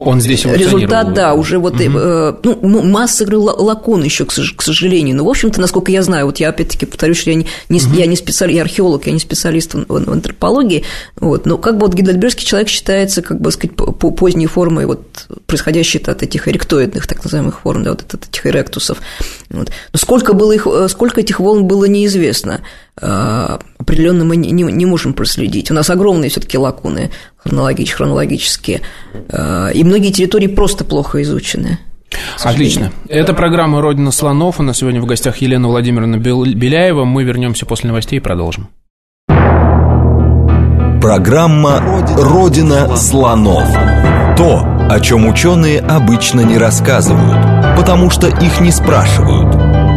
[0.00, 1.82] он здесь Результат, да, уже вот угу.
[1.82, 5.14] э, ну, масса лакун еще, к сожалению.
[5.14, 7.94] Но, в общем-то, насколько я знаю, вот я опять-таки повторюсь, что я не, не, угу.
[7.94, 10.84] я не специалист, я археолог, я не специалист в, в, в антропологии,
[11.16, 15.26] вот, но как бы вот гидельбергский человек считается, как бы сказать, по поздней формой, вот,
[15.46, 19.02] происходящей от этих эректоидных, так называемых форм, да, вот от этих эректусов.
[19.50, 19.70] Вот.
[19.92, 22.62] Но сколько, было их, э, сколько этих волн было неизвестно.
[23.00, 25.70] Э, определенно мы не, не можем проследить.
[25.70, 28.82] У нас огромные все-таки лакуны хронологич, хронологические,
[29.28, 31.78] э, и многие территории просто плохо изучены.
[32.42, 32.92] Отлично.
[33.08, 34.58] Это программа «Родина слонов».
[34.58, 37.04] У нас сегодня в гостях Елена Владимировна Беляева.
[37.04, 38.68] Мы вернемся после новостей и продолжим.
[41.00, 41.80] Программа
[42.16, 43.68] «Родина слонов».
[44.36, 49.54] То, о чем ученые обычно не рассказывают, потому что их не спрашивают–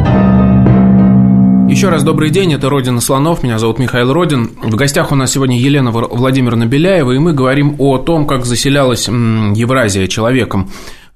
[1.69, 4.51] еще раз добрый день, это «Родина слонов», меня зовут Михаил Родин.
[4.61, 9.07] В гостях у нас сегодня Елена Владимировна Беляева, и мы говорим о том, как заселялась
[9.07, 10.69] Евразия человеком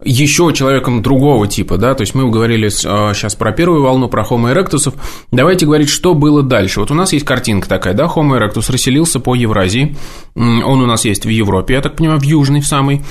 [0.04, 4.24] еще человеком другого типа, да, то есть мы говорили сейчас а, про первую волну, про
[4.24, 4.94] Homo erectus,
[5.32, 6.80] давайте говорить, что было дальше.
[6.80, 9.96] Вот у нас есть картинка такая, да, Homo erectus расселился по Евразии,
[10.36, 13.02] он у нас есть в Европе, я так понимаю, в Южной в самой,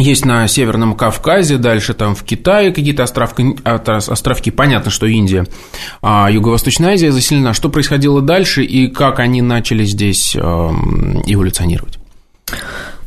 [0.00, 5.46] есть на Северном Кавказе, дальше там в Китае какие-то островки, островки, понятно, что Индия,
[6.02, 7.54] а Юго-Восточная Азия заселена.
[7.54, 11.98] Что происходило дальше и как они начали здесь эм, эволюционировать?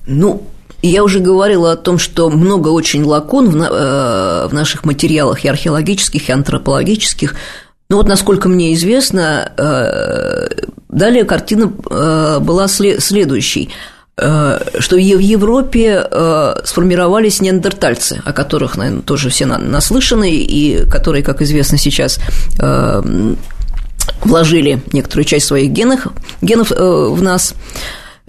[0.06, 0.43] Ну,
[0.82, 5.47] я уже говорила о том, что много очень лакун в, э, в наших материалах и
[5.47, 7.36] археологических, и антропологических.
[7.89, 10.47] Ну вот, насколько мне известно, э,
[10.89, 13.69] далее картина э, была следующей–
[14.15, 21.41] что в Европе э, сформировались неандертальцы, о которых, наверное, тоже все наслышаны, и которые, как
[21.41, 22.19] известно сейчас,
[22.60, 23.34] э,
[24.21, 26.08] вложили некоторую часть своих генов,
[26.41, 27.56] генов в нас.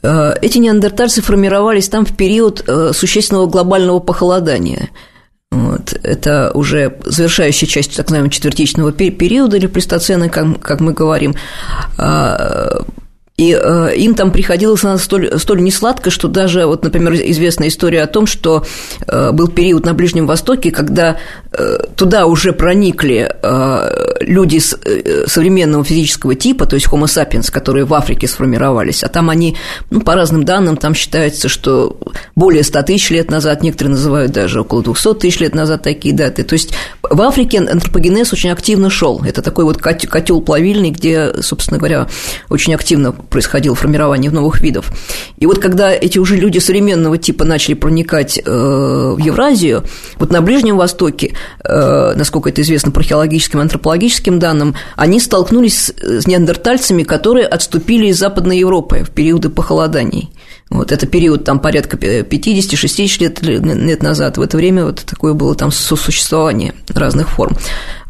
[0.03, 4.91] Эти неандертальцы формировались там в период существенного глобального похолодания.
[5.51, 5.95] Вот.
[6.03, 11.35] Это уже завершающая часть так называемого четвертичного периода или плестоцена, как, как мы говорим.
[13.37, 18.03] И э, им там приходилось на столь, столь несладко, что даже, вот, например, известная история
[18.03, 18.65] о том, что
[19.09, 21.19] э, был период на Ближнем Востоке, когда
[21.97, 27.95] туда уже проникли э, люди э, современного физического типа, то есть Homo sapiens, которые в
[27.95, 29.57] Африке сформировались, а там они,
[29.91, 31.97] ну, по разным данным, там считается, что
[32.35, 36.43] более 100 тысяч лет назад, некоторые называют даже около 200 тысяч лет назад такие даты.
[36.45, 39.23] То есть в Африке антропогенез очень активно шел.
[39.25, 42.09] Это такой вот котел плавильный, где, собственно говоря,
[42.51, 44.91] очень активно происходило формирование новых видов.
[45.39, 49.85] И вот когда эти уже люди современного типа начали проникать э, в Евразию,
[50.19, 56.27] вот на Ближнем Востоке, э, насколько это известно по археологическим антропологическим данным, они столкнулись с
[56.27, 60.31] неандертальцами, которые отступили из Западной Европы в периоды похолоданий.
[60.71, 64.39] Вот это период там порядка 50-60 лет, лет назад.
[64.39, 67.57] В это время вот такое было там сосуществование разных форм.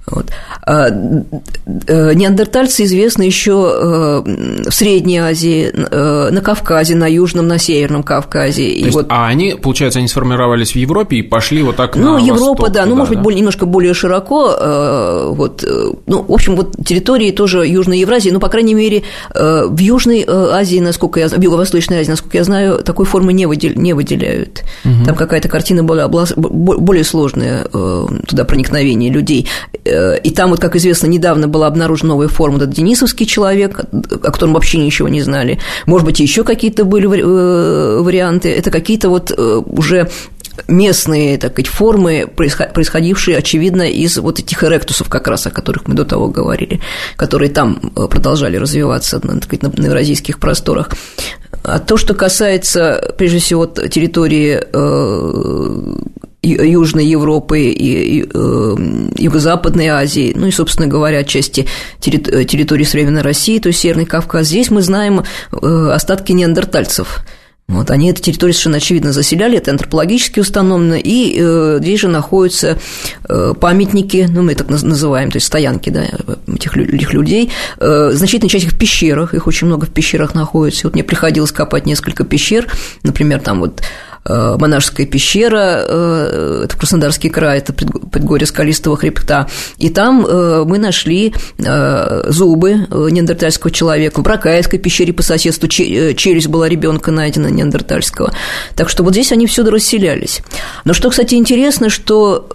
[0.07, 0.27] Вот.
[0.63, 7.59] А, э, неандертальцы известны еще э, в Средней Азии, э, на Кавказе, на Южном, на
[7.59, 8.69] Северном Кавказе.
[8.69, 9.07] И есть, вот...
[9.09, 12.73] А они, получается, они сформировались в Европе и пошли вот так ну, на Европа, восток,
[12.73, 13.17] да, ну, может да?
[13.17, 14.55] быть, более, немножко более широко.
[15.35, 15.65] Вот,
[16.07, 20.81] ну, в общем, вот территории тоже Южной Евразии, ну, по крайней мере, в Южной Азии,
[20.81, 24.65] насколько я знаю, в Юго-Восточной Азии, насколько я знаю, такой формы не, выдел, не выделяют.
[24.85, 25.05] Угу.
[25.07, 29.49] Там какая-то картина была, более сложная, туда проникновение людей
[30.23, 34.55] и там, вот, как известно, недавно была обнаружена новая форма, этот денисовский человек, о котором
[34.55, 35.59] вообще ничего не знали.
[35.87, 38.51] Может быть, еще какие-то были э, варианты.
[38.51, 40.11] Это какие-то вот э, уже
[40.69, 45.95] местные, так сказать, формы, происходившие, очевидно, из вот этих эректусов, как раз о которых мы
[45.95, 46.81] до того говорили,
[47.17, 47.77] которые там
[48.11, 50.91] продолжали развиваться, так сказать, на евразийских просторах.
[51.63, 54.61] А то, что касается, прежде всего, территории
[56.45, 58.77] Южной Европы и э,
[59.17, 61.67] Юго-Западной Азии, ну и, собственно говоря, отчасти
[62.01, 64.49] территории современной России, то есть Северный Кавказ.
[64.49, 67.25] Здесь мы знаем э, остатки неандертальцев.
[67.67, 72.79] Вот, они эту территорию совершенно очевидно заселяли, это антропологически установлено, и э, здесь же находятся
[73.27, 76.05] э, памятники, ну, мы так называем, то есть стоянки да,
[76.47, 80.87] этих, этих людей, э, значительная часть их в пещерах, их очень много в пещерах находится.
[80.87, 82.67] Вот мне приходилось копать несколько пещер,
[83.03, 83.81] например, там вот
[84.27, 91.35] монашеская пещера, э, это Краснодарский край, это предгорье скалистого хребта, и там э, мы нашли
[91.59, 94.21] зубы неандертальского человека.
[94.21, 98.33] В Бракаевской пещере по соседству челюсть была ребенка найдена неандертальского.
[98.75, 100.43] Так что вот здесь они всюду расселялись.
[100.85, 102.49] Но что, кстати, интересно, что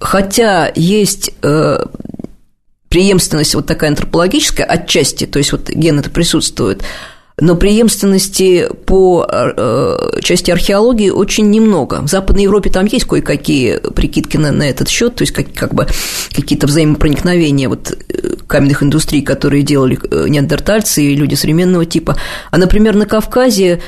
[0.00, 1.32] хотя есть
[2.88, 6.82] преемственность вот такая антропологическая отчасти, то есть вот ген это присутствует,
[7.40, 12.02] но преемственности по э, части археологии очень немного.
[12.02, 15.74] В Западной Европе там есть кое-какие прикидки на, на этот счет, то есть как, как
[15.74, 15.86] бы
[16.34, 22.16] какие-то взаимопроникновения вот э, каменных индустрий, которые делали э, неандертальцы и люди современного типа.
[22.50, 23.80] А, например, на Кавказе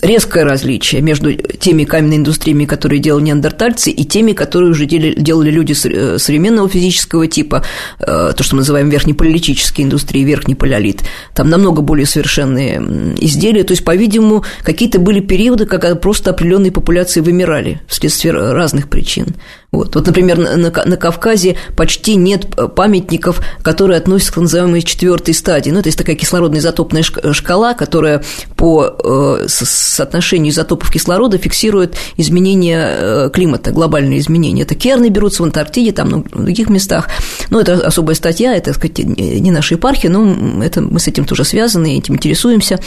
[0.00, 5.72] резкое различие между теми каменными индустриями, которые делали неандертальцы, и теми, которые уже делали люди
[5.72, 7.64] современного физического типа,
[7.98, 11.02] то, что мы называем верхнеполитические индустрии, верхний палеолит.
[11.34, 13.64] Там намного более более совершенные изделия.
[13.64, 19.34] То есть, по-видимому, какие-то были периоды, когда просто определенные популяции вымирали вследствие разных причин.
[19.74, 25.70] Вот, вот например, на, на Кавказе почти нет памятников, которые относятся к называемой четвертой стадии.
[25.70, 28.22] Ну, это есть такая кислородно-изотопная шкала, которая
[28.56, 34.62] по э, соотношению изотопов кислорода фиксирует изменения э, климата, глобальные изменения.
[34.62, 37.08] Это керны берутся в Антарктиде, там, ну, в других местах.
[37.50, 41.24] Ну, это особая статья, это, так сказать, не наша епархия, но это, мы с этим
[41.24, 42.80] тоже связаны, этим интересуемся.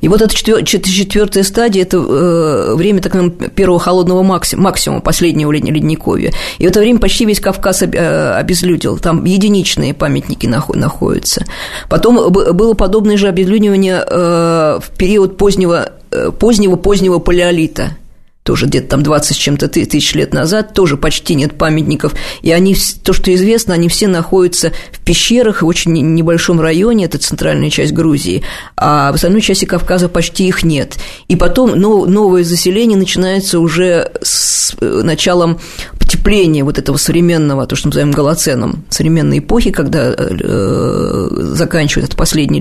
[0.00, 3.12] И вот эта четвертая стадия– это э, время так
[3.54, 6.32] первого холодного максимума, последнего ледниковья Подмосковье.
[6.58, 8.98] И в это время почти весь Кавказ э, обезлюдил.
[8.98, 11.44] Там единичные памятники находятся.
[11.88, 17.96] Потом было подобное же обезлюдивание э, в период позднего э, позднего-позднего палеолита–
[18.42, 22.76] тоже где-то там 20 с чем-то тысяч лет назад, тоже почти нет памятников, и они,
[23.04, 27.92] то, что известно, они все находятся в пещерах в очень небольшом районе, это центральная часть
[27.92, 28.42] Грузии,
[28.76, 30.96] а в остальной части Кавказа почти их нет.
[31.28, 35.60] И потом новое заселение начинается уже с э, началом
[35.98, 42.16] потепления вот этого современного, то, что мы называем голоценом, современной эпохи, когда э, заканчивается это
[42.16, 42.60] последний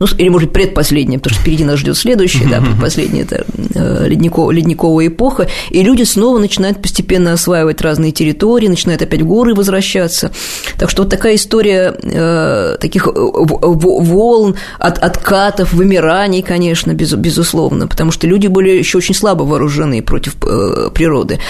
[0.00, 4.08] ну, или, может быть, предпоследняя, потому что впереди нас ждет следующая, да, предпоследняя это э,
[4.08, 9.54] ледниковая, ледниковая эпоха, и люди снова начинают постепенно осваивать разные территории, начинают опять в горы
[9.54, 10.32] возвращаться.
[10.78, 17.86] Так что вот такая история э, таких э, волн, от, откатов, вымираний, конечно, без, безусловно,
[17.86, 21.40] потому что люди были еще очень слабо вооружены против э, природы.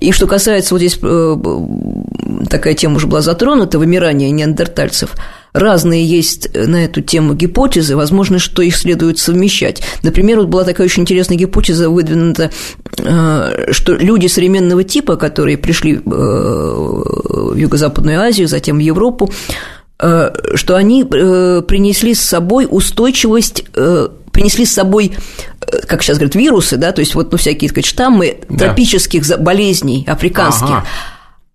[0.00, 1.36] И что касается, вот здесь э,
[2.50, 5.14] такая тема уже была затронута, вымирание неандертальцев–
[5.54, 9.82] разные есть на эту тему гипотезы, возможно, что их следует совмещать.
[10.02, 12.50] Например, вот была такая очень интересная гипотеза выдвинута,
[12.98, 19.32] э, что люди современного типа, которые пришли э, в Юго-Западную Азию, затем в Европу,
[19.98, 23.64] что они принесли с собой устойчивость
[24.32, 25.12] принесли с собой,
[25.86, 28.66] как сейчас говорят, вирусы, да, то есть вот ну, всякие, так сказать, штаммы да.
[28.66, 30.86] тропических болезней африканских, ага.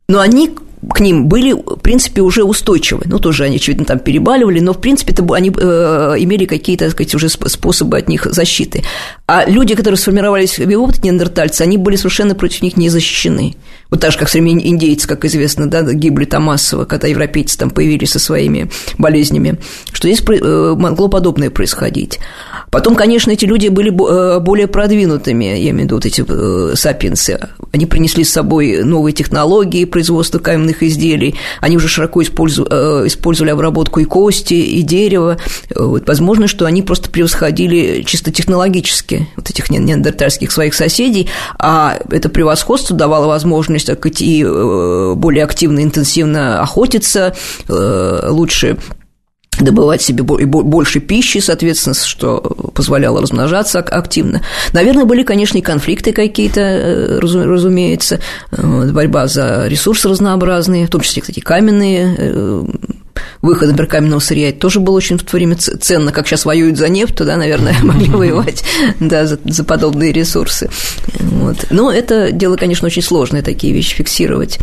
[0.07, 0.55] но они
[0.93, 3.01] к ним были, в принципе, уже устойчивы.
[3.05, 6.93] Ну, тоже они, очевидно, там перебаливали, но, в принципе, это, они э, имели какие-то, так
[6.93, 8.83] сказать, уже способы от них защиты.
[9.31, 13.57] А люди, которые сформировались в его неандертальцы, они были совершенно против них не защищены.
[13.91, 17.69] Вот так же, как среди индейцы, как известно, да, гибли там массово, когда европейцы там
[17.69, 19.59] появились со своими болезнями,
[19.91, 22.19] что здесь э, могло подобное происходить.
[22.71, 26.75] Потом, конечно, эти люди были э, более продвинутыми, я имею в виду вот эти э,
[26.75, 27.39] сапиенсы.
[27.71, 34.05] Они принесли с собой новые технологии производства каменных изделий, они уже широко использовали обработку и
[34.05, 35.37] кости, и дерева.
[35.75, 42.29] Вот, возможно, что они просто превосходили чисто технологически вот этих неандертальских своих соседей, а это
[42.29, 47.35] превосходство давало возможность так и э, более активно, интенсивно охотиться,
[47.67, 48.77] э, лучше
[49.59, 52.39] добывать себе больше пищи, соответственно, что
[52.73, 54.41] позволяло размножаться активно.
[54.73, 58.19] Наверное, были, конечно, и конфликты какие-то, э, разумеется,
[58.51, 62.65] борьба за ресурсы разнообразные, в том числе, кстати, каменные,
[63.41, 66.77] выход, например, каменного сырья, это тоже было очень в то время ценно, как сейчас воюют
[66.77, 68.63] за нефть, да, наверное, могли воевать
[68.99, 70.69] да, за, за подобные ресурсы.
[71.19, 71.67] Вот.
[71.69, 74.59] Но это дело, конечно, очень сложное, такие вещи фиксировать.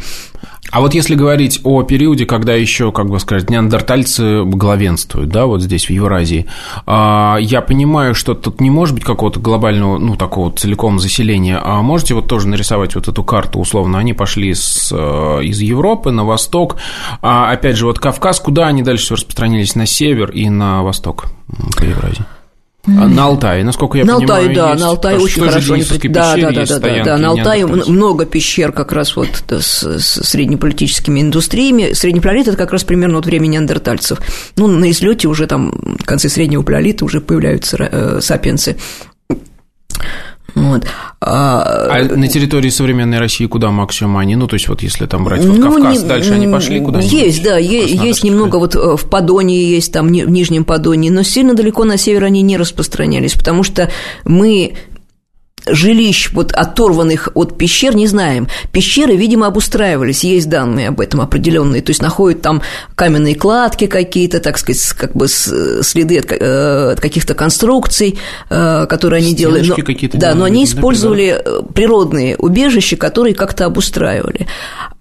[0.71, 5.63] А вот если говорить о периоде, когда еще, как бы сказать, неандертальцы главенствуют, да, вот
[5.63, 6.47] здесь, в Евразии,
[6.87, 11.83] а, я понимаю, что тут не может быть какого-то глобального, ну, такого целиком заселения, а
[11.83, 16.25] можете вот тоже нарисовать вот эту карту, условно, они пошли с, э, из Европы на
[16.25, 16.77] восток,
[17.23, 21.27] а опять же, вот Кавказ, куда они дальше распространились, на север и на восток
[21.77, 22.25] по Евразии?
[22.87, 25.75] А на Алтае, насколько я на понимаю, Алтае, да, есть, на Алтае очень хорошо.
[25.75, 25.85] Они...
[26.09, 30.25] Да, да, да, да, да, да, на Алтае много пещер как раз вот с, с
[30.25, 31.93] среднеполитическими индустриями.
[31.95, 34.21] Средний палеолит– это как раз примерно от времени неандертальцев.
[34.57, 38.77] Ну, на излете уже там в конце среднего палеолита уже появляются э, сапиенсы.
[40.57, 40.87] Вот.
[41.21, 44.37] А, а на территории современной России куда максимум они?
[44.37, 46.99] Ну, то есть, вот если там брать вот ну, Кавказ, не, дальше они пошли куда
[46.99, 51.23] Есть, да, есть, есть немного, вот э, в Подонии есть, там, в Нижнем Подонии, но
[51.23, 53.91] сильно далеко на север они не распространялись, потому что
[54.25, 54.73] мы
[55.67, 58.49] жилищ, вот оторванных от пещер, не знаем.
[58.73, 62.63] Пещеры, видимо, обустраивались, есть данные об этом определенные, то есть находят там
[62.95, 69.23] каменные кладки какие-то, так сказать, как бы следы от, э, от каких-то конструкций, э, которые
[69.23, 69.67] они делали.
[69.67, 69.77] Но,
[70.15, 71.63] да, но они использовали да?
[71.75, 74.47] природные убежища, которые как-то обустраивали.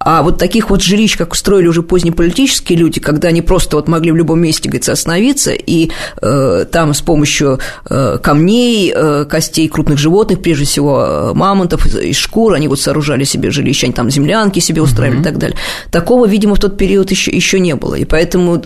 [0.06, 4.12] А вот таких вот жилищ, как устроили уже позднеполитические люди, когда они просто вот могли
[4.12, 5.90] в любом месте, говорится, остановиться, и
[6.22, 11.96] э, там с помощью э, камней, э, костей крупных животных, прежде всего э, мамонтов, из,
[11.96, 15.22] из шкур, они вот сооружали себе жилища, они там землянки себе устраивали mm-hmm.
[15.22, 15.58] и так далее.
[15.90, 18.62] Такого, видимо, в тот период еще, еще не было, и поэтому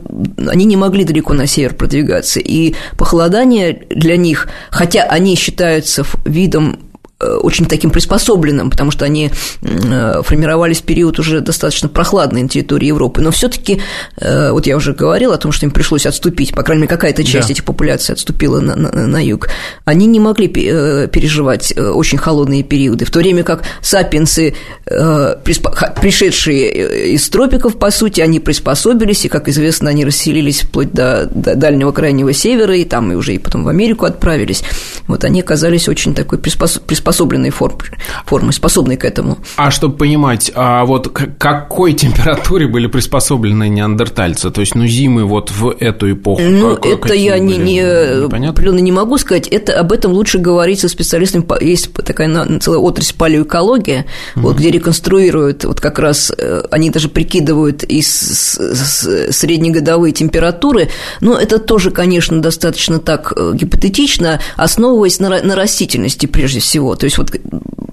[0.46, 6.89] они не могли далеко на север продвигаться, и похолодание для них, хотя они считаются видом
[7.20, 9.30] очень таким приспособленным, потому что они
[9.62, 13.20] э, формировались в период уже достаточно прохладной на территории Европы.
[13.22, 13.82] Но все-таки,
[14.18, 17.26] э, вот я уже говорил о том, что им пришлось отступить, по крайней мере, какая-то
[17.26, 17.54] часть да.
[17.54, 19.50] этих популяций отступила на, на, на юг.
[19.84, 24.56] Они не могли переживать очень холодные периоды, в то время как сапиенсы,
[24.86, 31.56] пришедшие из тропиков, по сути, они приспособились, и, как известно, они расселились вплоть до, до
[31.56, 34.64] дальнего крайнего севера, и там и уже и потом в Америку отправились.
[35.08, 37.78] Вот они оказались очень такой приспособленной приспособленной форм,
[38.26, 39.40] формы, способной к этому.
[39.58, 44.52] А чтобы понимать, а вот к какой температуре были приспособлены неандертальцы?
[44.52, 46.42] То есть, ну, зимы вот в эту эпоху?
[46.42, 49.48] Ну, как, это я не, не, определенно не могу сказать.
[49.48, 51.46] Это, об этом лучше говорить со специалистами.
[51.64, 54.06] Есть такая целая отрасль палеоэкология,
[54.36, 54.48] угу.
[54.48, 60.90] вот, где реконструируют, вот как раз э, они даже прикидывают из среднегодовые температуры.
[61.22, 66.99] Но это тоже, конечно, достаточно так э, гипотетично, основываясь на, на растительности прежде всего.
[67.00, 67.32] То есть вот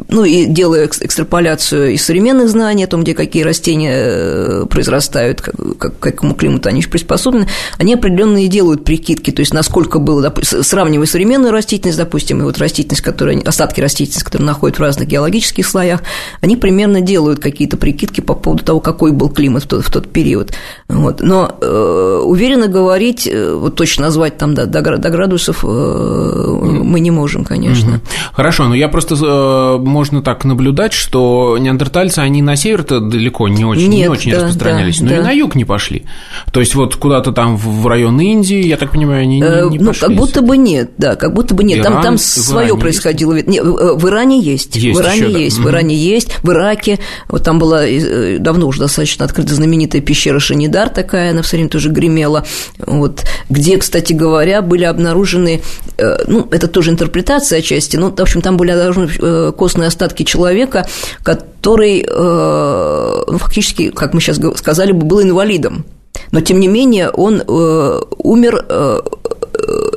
[0.09, 5.55] ну и делая экстраполяцию из современных знаний о том, где какие растения э, произрастают, как,
[5.79, 7.49] как, к какому климату они приспособлены,
[7.79, 12.59] они определенные делают прикидки, то есть насколько было, допустим, сравнивая современную растительность, допустим, и вот
[12.59, 16.03] растительность, которая, остатки растительности, которые находят в разных геологических слоях,
[16.41, 20.09] они примерно делают какие-то прикидки по поводу того, какой был климат в тот, в тот
[20.09, 20.53] период.
[20.89, 21.21] Вот.
[21.21, 27.01] Но э, уверенно говорить, э, вот точно назвать там до, до, до градусов э, мы
[27.01, 28.01] не можем, конечно.
[28.33, 33.65] Хорошо, но я просто э, можно так наблюдать, что неандертальцы, они на север-то далеко не
[33.65, 35.17] очень, Нет, не очень да, распространялись, да, но да.
[35.17, 36.05] и на юг не пошли.
[36.53, 39.87] То есть вот куда-то там в район Индии, я так понимаю, они не, не ну,
[39.87, 40.09] пошли.
[40.09, 41.79] как будто бы нет, да, как будто бы нет.
[41.79, 43.33] Иран, там, там свое происходило.
[43.33, 43.49] Есть?
[43.49, 45.63] Нет, в Иране есть, есть в Иране еще, есть, да.
[45.63, 50.39] в Иране есть, в Ираке, вот там была э, давно уже достаточно открыта знаменитая пещера
[50.39, 52.45] Шанидар такая, она все время тоже гремела,
[52.79, 55.63] вот, где, кстати говоря, были обнаружены,
[55.97, 59.89] э, ну, это тоже интерпретация отчасти, но, в общем, там были обнаружены э, костные костные
[59.89, 60.87] остатки человека,
[61.23, 65.85] который, э, ну, фактически, как мы сейчас сказали бы, был инвалидом.
[66.33, 69.01] Но, тем не менее, он э, умер э,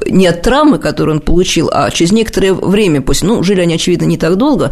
[0.09, 4.05] не от травмы, которую он получил, а через некоторое время после, ну, жили они, очевидно,
[4.05, 4.71] не так долго,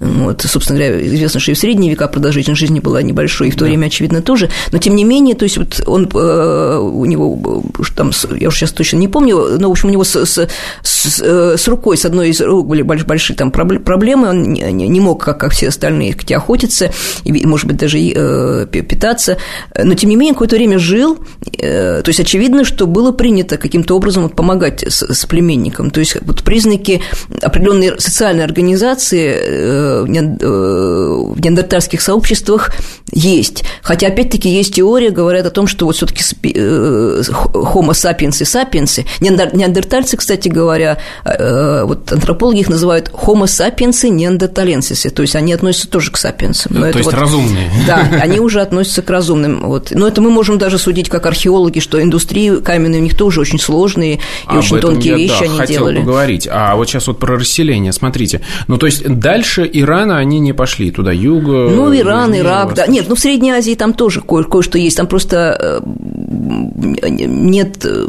[0.00, 3.54] вот, собственно говоря, известно, что и в средние века продолжительность жизни была небольшой, и в
[3.54, 3.66] то да.
[3.66, 7.62] время, очевидно, тоже, но, тем не менее, то есть, вот он, э, у него,
[7.96, 10.48] там, я уже сейчас точно не помню, но, в общем, у него с, с,
[10.82, 15.00] с, э, с рукой, с одной из рук были большие там проблемы, он не, не
[15.00, 16.90] мог, как, как все остальные, хотя охотиться,
[17.24, 19.38] и, может быть, даже э, питаться,
[19.76, 21.18] но, тем не менее, какое-то время жил,
[21.56, 25.90] то есть, очевидно, что было принято каким-то образом помогать работать с, с племенником.
[25.90, 27.02] То есть вот признаки
[27.42, 32.72] определенной социальной организации э, в неандертальских сообществах
[33.12, 33.64] есть.
[33.82, 36.22] Хотя, опять-таки, есть теория, говорят о том, что вот все-таки
[36.54, 37.22] э,
[37.52, 44.10] homo sapiens и sapiens, неандертальцы, кстати говоря, э, вот антропологи их называют homo sapiens и
[44.10, 46.72] неандерталенсисы, то есть они относятся тоже к сапиенсам.
[46.74, 47.70] Но то есть вот, разумные.
[47.86, 49.60] Да, они уже относятся к разумным.
[49.66, 49.90] Вот.
[49.90, 53.58] Но это мы можем даже судить как археологи, что индустрии каменные у них тоже очень
[53.58, 56.00] сложные и а очень тонкие я, вещи да, они хотел делали.
[56.00, 56.48] поговорить.
[56.50, 58.40] А вот сейчас вот про расселение, смотрите.
[58.68, 61.44] Ну, то есть дальше Ирана они не пошли туда, юг...
[61.44, 62.86] Ну, Иран, Ирак, да.
[62.86, 64.96] Нет, ну, в Средней Азии там тоже кое- кое-что есть.
[64.96, 68.06] Там просто э, нет э,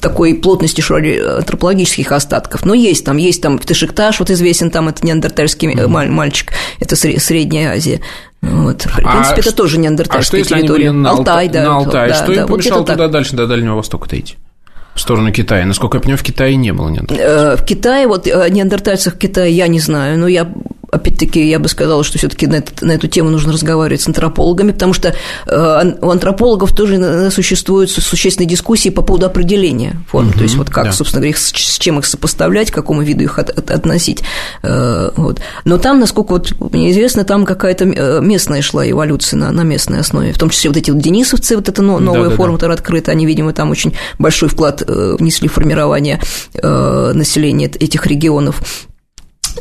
[0.00, 2.64] такой плотности, что ли, антропологических остатков.
[2.64, 6.08] Но есть там, есть там Тышикташ, вот известен там, это неандертальский mm-hmm.
[6.08, 8.00] мальчик, это Средняя Азия.
[8.40, 8.82] Вот.
[8.82, 10.90] В а принципе, а это тоже неандертальская а что, если территория.
[10.90, 11.64] Они были на Алтай, да.
[11.64, 12.08] На Алтай.
[12.10, 13.10] Да, что да, им помешало вот туда так.
[13.10, 14.36] дальше, до Дальнего Востока-то идти?
[14.98, 15.64] В сторону Китая.
[15.64, 17.26] Насколько я понимаю, в Китае не было неандертальцев.
[17.26, 20.52] Э, в Китае, вот о неандертальцах в Китае я не знаю, но я
[20.90, 24.92] опять-таки, я бы сказала, что все-таки на, на эту тему нужно разговаривать с антропологами, потому
[24.92, 25.14] что
[25.46, 30.70] э, у антропологов тоже существуют существенные дискуссии по поводу определения форм, угу, то есть вот
[30.70, 30.92] как, да.
[30.92, 34.22] собственно говоря, с, с чем их сопоставлять, к какому виду их от, от, относить.
[34.62, 35.40] Э, вот.
[35.64, 40.00] Но там, насколько вот мне известно, там какая-то э, местная шла эволюция на, на местной
[40.00, 42.74] основе, в том числе вот эти вот денисовцы, вот эта новая да, форма да, да.
[42.74, 46.20] открыта, они, видимо, там очень большой вклад внесли в формирование
[46.54, 48.62] населения этих регионов.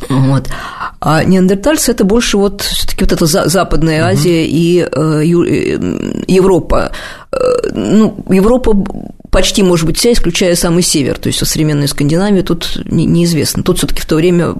[0.09, 0.47] Вот.
[0.99, 4.51] А неандертальцы это больше вот все-таки вот эта Западная Азия угу.
[4.51, 5.23] и э,
[6.27, 6.91] Европа.
[7.31, 7.37] Э,
[7.73, 8.73] ну, Европа
[9.29, 13.63] почти, может быть, вся, исключая самый север, то есть современную Скандинавию, тут не, неизвестно.
[13.63, 14.55] Тут все таки в то время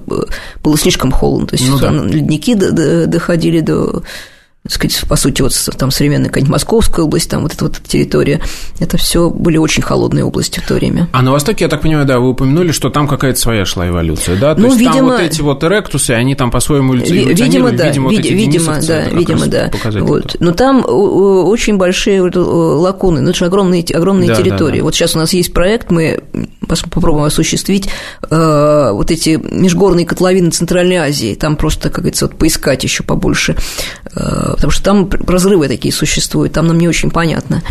[0.62, 1.90] было слишком холодно, то есть ну, да.
[1.90, 4.02] ледники доходили до
[4.68, 8.42] так сказать, по сути, вот там современная какая-нибудь Московская область, там вот эта вот территория,
[8.78, 11.08] это все были очень холодные области в то время.
[11.12, 14.38] А на Востоке, я так понимаю, да, вы упомянули, что там какая-то своя шла эволюция,
[14.38, 14.54] да?
[14.54, 17.88] То ну, есть видимо, там вот эти вот эректусы, они там по-своему эволюционировали, видимо, да,
[17.88, 19.70] видимо, вот видимо, да, видимо, да.
[20.00, 20.36] Вот.
[20.38, 24.72] Но там очень большие лакуны, ну, это же огромные, огромные да, территории.
[24.72, 24.84] Да, да.
[24.84, 26.20] Вот сейчас у нас есть проект, мы
[26.90, 27.88] попробуем осуществить
[28.30, 33.56] э, вот эти межгорные котловины Центральной Азии, там просто, как говорится, вот поискать еще побольше
[34.14, 37.62] э, потому что там разрывы такие существуют, там нам не очень понятно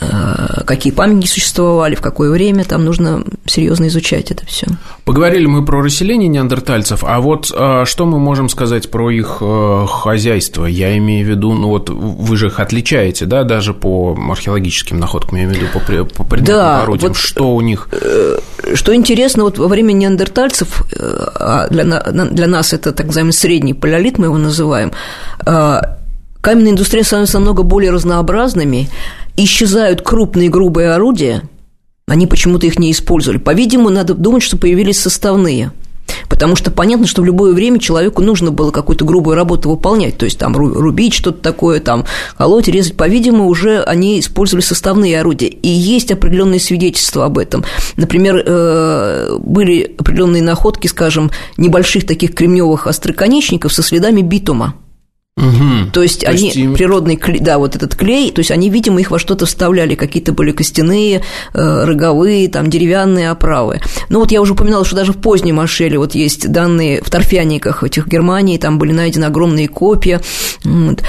[0.00, 4.68] э, какие памятники существовали, в какое время, там нужно серьезно изучать это все.
[5.04, 9.86] Поговорили мы про расселение неандертальцев, а вот э, что мы можем сказать про их э,
[9.88, 10.66] хозяйство?
[10.66, 15.38] Я имею в виду, ну вот вы же их отличаете, да, даже по археологическим находкам,
[15.38, 17.88] я имею в виду по, по предметным да, орудиям, вот, что у них?
[18.74, 24.18] Что интересно, вот во время неандертальцев, а для, для нас это так называемый средний палеолит,
[24.18, 24.92] мы его называем,
[26.44, 28.90] каменная индустрия становится намного более разнообразными,
[29.34, 31.42] исчезают крупные грубые орудия,
[32.06, 33.38] они почему-то их не использовали.
[33.38, 35.72] По-видимому, надо думать, что появились составные–
[36.28, 40.24] Потому что понятно, что в любое время человеку нужно было какую-то грубую работу выполнять, то
[40.24, 42.04] есть там рубить что-то такое, там
[42.36, 42.96] колоть, резать.
[42.96, 45.48] По-видимому, уже они использовали составные орудия.
[45.48, 47.64] И есть определенные свидетельства об этом.
[47.96, 54.74] Например, э, были определенные находки, скажем, небольших таких кремневых остроконечников со следами битума.
[55.36, 55.90] Угу.
[55.92, 56.74] То есть то они есть им...
[56.74, 60.32] природный клей, да, вот этот клей, то есть они, видимо, их во что-то вставляли, какие-то
[60.32, 61.22] были костяные,
[61.54, 63.80] э, роговые, там деревянные оправы.
[64.10, 67.82] Ну вот я уже упоминала, что даже в позднем Ашеле вот есть данные в торфяниках
[67.82, 70.20] этих Германии, там были найдены огромные копья.
[70.62, 71.02] Вот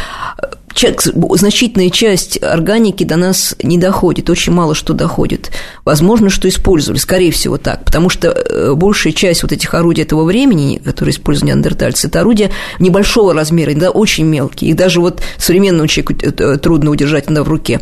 [0.75, 5.51] значительная часть органики до нас не доходит, очень мало что доходит.
[5.85, 10.25] Возможно, что использовали, скорее всего так, потому что э, большая часть вот этих орудий этого
[10.25, 15.87] времени, которые использовали неандертальцы, это орудия небольшого размера, иногда очень мелкие, их даже вот современному
[15.87, 17.79] человеку э, э, трудно удержать иногда в руке.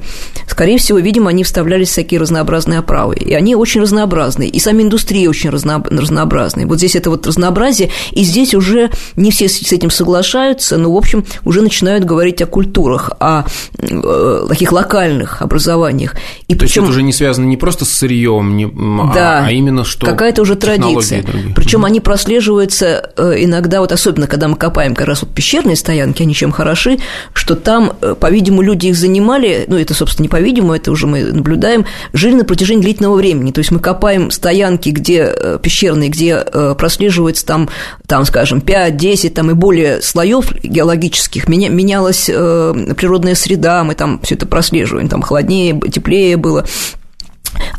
[0.47, 5.25] Скорее всего, видимо, они вставлялись всякие разнообразные оправы, и они очень разнообразные, и сами индустрии
[5.25, 6.67] очень разнообразные.
[6.67, 10.97] Вот здесь это вот разнообразие, и здесь уже не все с этим соглашаются, но, в
[10.97, 13.43] общем, уже начинают говорить о культуре структурах, о
[13.79, 16.15] э, таких локальных образованиях.
[16.47, 19.45] И То причем, есть это уже не связано не просто с сырьем, не, а, да,
[19.45, 21.23] а, именно что какая-то уже традиция.
[21.55, 26.23] Причем они прослеживаются э, иногда, вот особенно когда мы копаем как раз вот пещерные стоянки,
[26.23, 26.99] они чем хороши,
[27.33, 31.23] что там, э, по-видимому, люди их занимали, ну это, собственно, не по-видимому, это уже мы
[31.23, 33.51] наблюдаем, жили на протяжении длительного времени.
[33.51, 36.39] То есть мы копаем стоянки, где пещерные, где
[36.77, 37.69] прослеживается там,
[38.07, 42.29] там скажем, 5-10 там и более слоев геологических, менялось
[42.73, 46.65] природная среда, мы там все это прослеживаем, там холоднее, теплее было.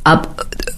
[0.05, 0.23] А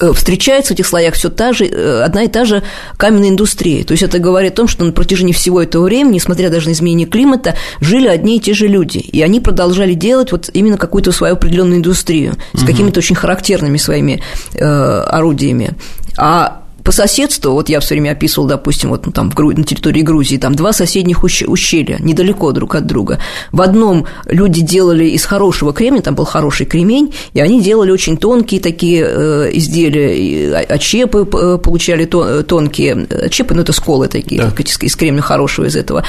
[0.00, 2.62] э, встречается в этих слоях все та же, э, одна и та же
[2.96, 3.84] каменная индустрия.
[3.84, 6.72] То есть это говорит о том, что на протяжении всего этого времени, несмотря даже на
[6.72, 8.98] изменение климата, жили одни и те же люди.
[8.98, 14.22] И они продолжали делать вот именно какую-то свою определенную индустрию с какими-то очень характерными своими
[14.54, 15.74] э, орудиями.
[16.16, 19.51] А по соседству, вот я все время описывал, допустим, вот ну, там в Гру...
[19.51, 21.43] на территории Грузии, там два соседних ущ...
[21.43, 23.18] ущелья, недалеко друг от друга.
[23.51, 28.16] В одном люди делали из хорошего кремня, там был хороший кремень, и они делали очень
[28.16, 34.53] тонкие такие э, изделия, очепы получали тон, тонкие, очепы, ну, это сколы такие, да.
[34.62, 36.05] из кремня хорошего из этого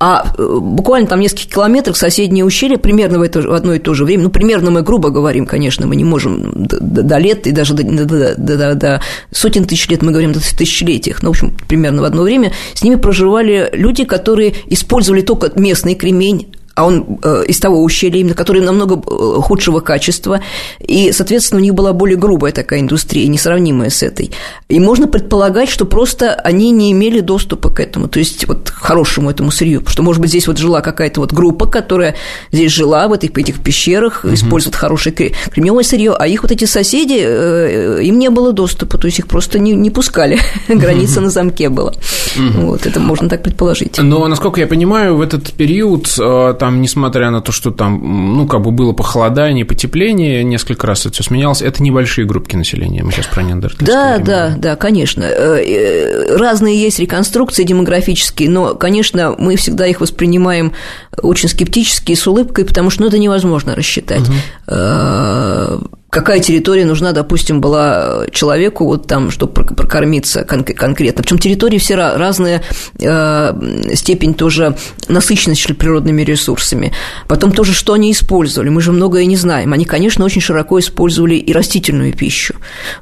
[0.00, 3.94] а э, буквально там несколько километров соседнее ущелье примерно в, это, в одно и то
[3.94, 7.50] же время, ну, примерно мы грубо говорим, конечно, мы не можем до, до лет и
[7.50, 11.56] даже до, до, до, до сотен тысяч лет, мы говорим до тысячелетиях, ну, в общем,
[11.66, 16.46] примерно в одно время, с ними проживали люди, которые использовали только местный кремень,
[16.78, 20.40] а он э, из того ущелья, именно который намного э, худшего качества,
[20.78, 24.30] и, соответственно, у них была более грубая такая индустрия, несравнимая с этой.
[24.68, 28.74] И можно предполагать, что просто они не имели доступа к этому, то есть вот к
[28.74, 32.14] хорошему этому сырью, что, может быть, здесь вот жила какая-то вот группа, которая
[32.52, 34.34] здесь жила в этих, этих пещерах, угу.
[34.34, 39.06] использует хорошее кремниевое сырье, а их вот эти соседи, э, им не было доступа, то
[39.06, 41.92] есть их просто не, не пускали, граница на замке была.
[42.36, 43.98] Вот, это можно так предположить.
[43.98, 48.46] Но, насколько я понимаю, в этот период там там, несмотря на то, что там, ну,
[48.46, 53.10] как бы было похолодание, потепление, несколько раз это все сменялось, это небольшие группки населения, мы
[53.10, 54.26] сейчас про неандертальское Да, время.
[54.26, 55.24] да, да, конечно.
[55.24, 60.74] Э, э, разные есть реконструкции демографические, но, конечно, мы всегда их воспринимаем
[61.22, 64.20] очень скептически и с улыбкой, потому что ну, это невозможно рассчитать.
[64.20, 71.22] Угу какая территория нужна, допустим, была человеку вот там, чтобы прокормиться кон- конкретно.
[71.22, 72.62] Причем территории все разная
[72.98, 74.76] э, степень тоже
[75.08, 76.92] насыщенности природными ресурсами.
[77.26, 79.72] Потом тоже, что они использовали, мы же многое не знаем.
[79.72, 82.54] Они, конечно, очень широко использовали и растительную пищу.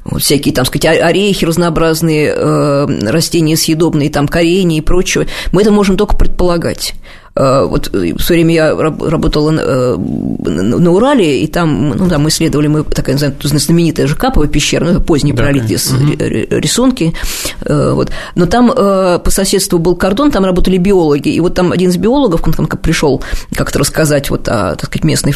[0.03, 5.27] Вот всякие, там, сказать, орехи, разнообразные э, растения съедобные, там, коренья и прочее.
[5.51, 6.93] Мы это можем только предполагать.
[7.37, 12.27] Э, вот э, в свое время я работала э, на Урале, и там, ну, там
[12.27, 16.55] исследовали мы такая знаменитая Жакапова пещера, ну, это поздние да, пролитые угу.
[16.57, 17.13] рисунки,
[17.61, 18.11] вот.
[18.35, 22.41] Но там по соседству был кордон, там работали биологи, и вот там один из биологов,
[22.47, 23.21] он там пришел
[23.53, 25.33] как-то рассказать вот о, так сказать, местной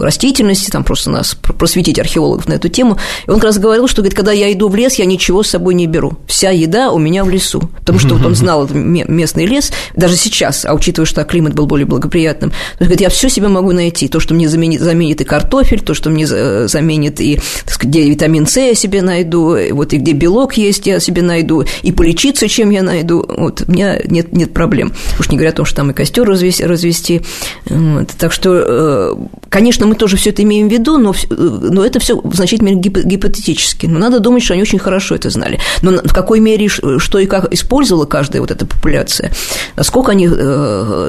[0.00, 4.02] растительности, там просто нас просветить археологов на эту тему, и он как раз говорил, что,
[4.02, 6.98] говорит, когда я иду в лес, я ничего с собой не беру, вся еда у
[6.98, 11.24] меня в лесу, потому что вот он знал местный лес, даже сейчас, а учитывая, что
[11.24, 12.50] климат был более благоприятным.
[12.50, 14.08] То есть, говорит, я все себе могу найти.
[14.08, 18.08] То, что мне заменит, заменит и картофель, то, что мне заменит и, так сказать, где
[18.08, 21.92] витамин С я себе найду, и вот и где белок есть, я себе найду, и
[21.92, 23.24] полечиться, чем я найду.
[23.26, 24.92] Вот, у меня нет, нет проблем.
[25.18, 26.64] Уж не говоря о том, что там и костер развести.
[26.64, 27.22] развести.
[27.66, 28.08] Вот.
[28.18, 29.14] Так что, э,
[29.48, 32.90] конечно, мы тоже все это имеем в виду, но, но это все в значительной мере
[33.04, 33.86] гипотетически.
[33.86, 35.58] Но надо думать, что они очень хорошо это знали.
[35.82, 39.32] Но в какой мере, что и как использовала каждая вот эта популяция,
[39.76, 40.30] насколько они э,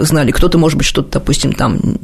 [0.03, 0.31] знали.
[0.31, 1.97] Кто-то, может быть, что-то, допустим, там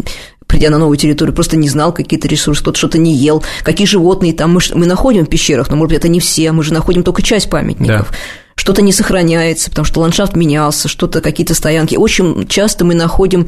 [0.48, 4.34] придя на новую территорию, просто не знал какие-то ресурсы, кто-то что-то не ел, какие животные
[4.34, 7.04] там мы, мы находим в пещерах, но, может быть, это не все, мы же находим
[7.04, 8.12] только часть памятников.
[8.12, 8.18] Да
[8.56, 11.96] что-то не сохраняется, потому что ландшафт менялся, что-то, какие-то стоянки.
[11.96, 13.48] Очень часто мы находим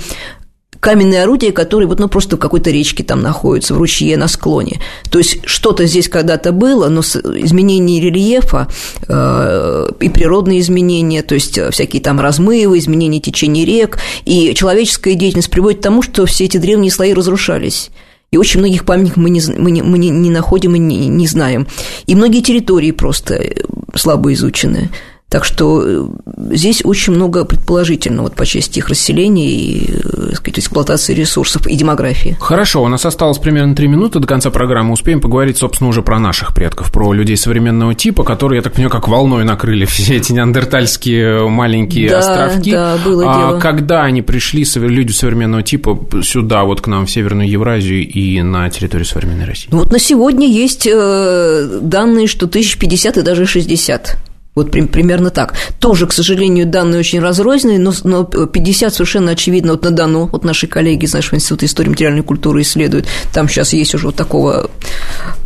[0.79, 4.81] каменные орудия, которые вот, ну, просто в какой-то речке там находятся, в ручье, на склоне.
[5.09, 8.67] То есть что-то здесь когда-то было, но изменение рельефа
[9.07, 15.15] э, и природные изменения, то есть э, всякие там размывы, изменения течения рек, и человеческая
[15.15, 17.89] деятельность приводит к тому, что все эти древние слои разрушались.
[18.31, 21.67] И очень многих памятников мы не, мы не, мы не, находим и не, не знаем.
[22.05, 23.61] И многие территории просто э,
[23.95, 24.89] слабо изучены.
[25.29, 26.05] Так что э,
[26.51, 31.75] здесь очень много предположительного вот, по части их расселения и э, сказать, эксплуатации ресурсов и
[31.75, 32.37] демографии.
[32.39, 34.93] Хорошо, у нас осталось примерно три минуты до конца программы.
[34.93, 38.91] Успеем поговорить, собственно, уже про наших предков, про людей современного типа, которые, я так понимаю,
[38.91, 42.71] как волной накрыли все эти неандертальские маленькие да, островки.
[42.71, 43.59] Да, было а дело.
[43.59, 48.69] Когда они пришли, люди современного типа, сюда, вот к нам, в Северную Евразию и на
[48.69, 49.69] территорию современной России?
[49.71, 54.17] Ну, вот на сегодня есть э, данные, что 1050 и даже 60
[54.55, 55.53] вот при, примерно так.
[55.79, 60.43] Тоже, к сожалению, данные очень разрозненные, но, но 50 совершенно очевидно вот на Дону, вот
[60.45, 64.69] наши коллеги из нашего института истории материальной культуры исследуют, там сейчас есть уже вот такого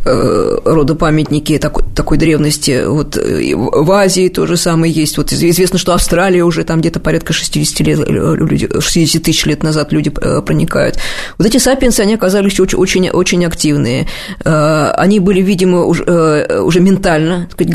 [0.04, 5.78] э, рода памятники такой, такой древности, вот в Азии то же самое есть, вот известно,
[5.78, 10.40] что Австралия уже там где-то порядка 60 лет, люди, 60 тысяч лет назад люди э,
[10.42, 10.98] проникают.
[11.36, 14.06] Вот эти сапиенсы, они оказались очень, очень, очень активные,
[14.44, 17.66] э, они были, видимо, уже, э, уже ментально, так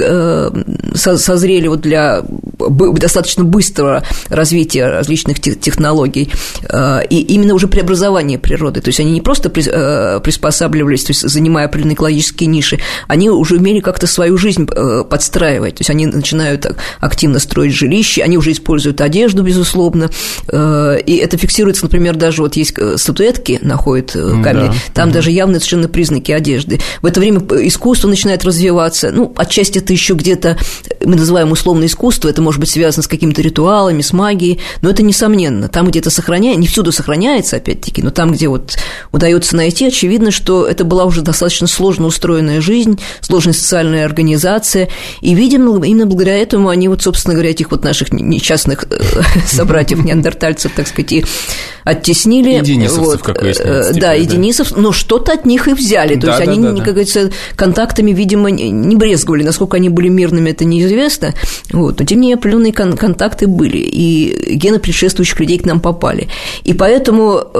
[0.95, 2.23] сказать, созрели вот для
[2.57, 6.31] достаточно быстрого развития различных технологий
[6.69, 8.81] э, и именно уже преобразования природы.
[8.81, 13.57] То есть они не просто э, приспосабливались, то есть занимая определенные экологические ниши, они уже
[13.57, 15.75] умели как-то свою жизнь э, подстраивать.
[15.75, 16.65] То есть они начинают
[16.99, 20.09] активно строить жилища, они уже используют одежду, безусловно.
[20.51, 24.73] И это фиксируется, например, даже вот есть статуэтки, находят камни, да.
[24.93, 25.15] там угу.
[25.15, 26.79] даже явные совершенно признаки одежды.
[27.01, 29.11] В это время искусство начинает развиваться.
[29.11, 30.57] Ну, отчасти это еще где-то
[31.03, 35.03] мы называем условное искусство, это может быть связано с какими-то ритуалами, с магией, но это
[35.03, 35.67] несомненно.
[35.67, 38.77] Там где-то сохраняется, не всюду сохраняется, опять-таки, но там, где вот
[39.11, 44.89] удается найти, очевидно, что это была уже достаточно сложно устроенная жизнь, сложная социальная организация,
[45.21, 48.99] и, видимо, именно благодаря этому они вот, собственно говоря, этих вот наших несчастных э,
[49.47, 51.25] собратьев, неандертальцев, так сказать, и
[51.83, 52.57] оттеснили.
[52.57, 56.27] И денисовцев вот, какой э, Да, и денисов, но что-то от них и взяли, то
[56.27, 61.33] есть они, как говорится, контактами, видимо, не брезговали, насколько они были мирными, это неизвестно, известно,
[61.71, 65.79] вот, но тем не менее определенные кон- контакты были, и гены предшествующих людей к нам
[65.79, 66.27] попали.
[66.63, 67.57] И поэтому э,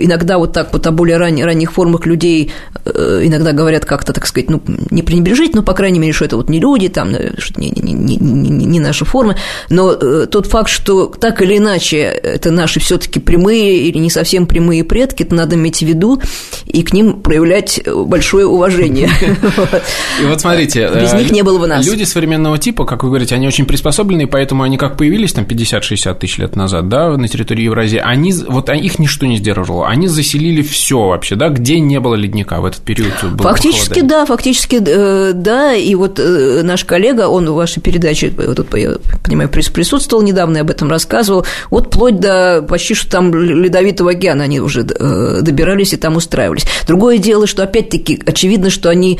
[0.00, 2.52] иногда вот так вот о более ран- ранних формах людей
[2.84, 6.36] э, иногда говорят как-то, так сказать, ну, не пренебрежить, но, по крайней мере, что это
[6.36, 9.36] вот не люди, там, э, что не, не, не, не, не наши формы,
[9.68, 14.10] но э, тот факт, что так или иначе это наши все таки прямые или не
[14.10, 16.20] совсем прямые предки, это надо иметь в виду
[16.66, 19.10] и к ним проявлять большое уважение.
[20.20, 21.86] И вот смотрите, без них не было бы нас.
[21.86, 25.44] Люди современного современного типа, как вы говорите, они очень приспособлены, поэтому они как появились там
[25.44, 29.88] 50-60 тысяч лет назад, да, на территории Евразии, они, вот их ничто не сдерживало.
[29.88, 31.48] они заселили все вообще, да?
[31.48, 33.12] Где не было ледника в этот период?
[33.38, 35.74] Фактически, да, фактически, э, да.
[35.74, 40.62] И вот э, наш коллега, он в вашей передаче, вот, я понимаю, присутствовал недавно, я
[40.62, 41.46] об этом рассказывал.
[41.70, 46.66] Вот вплоть до почти что там ледовитого океана они уже э, добирались и там устраивались.
[46.86, 49.18] Другое дело, что опять-таки очевидно, что они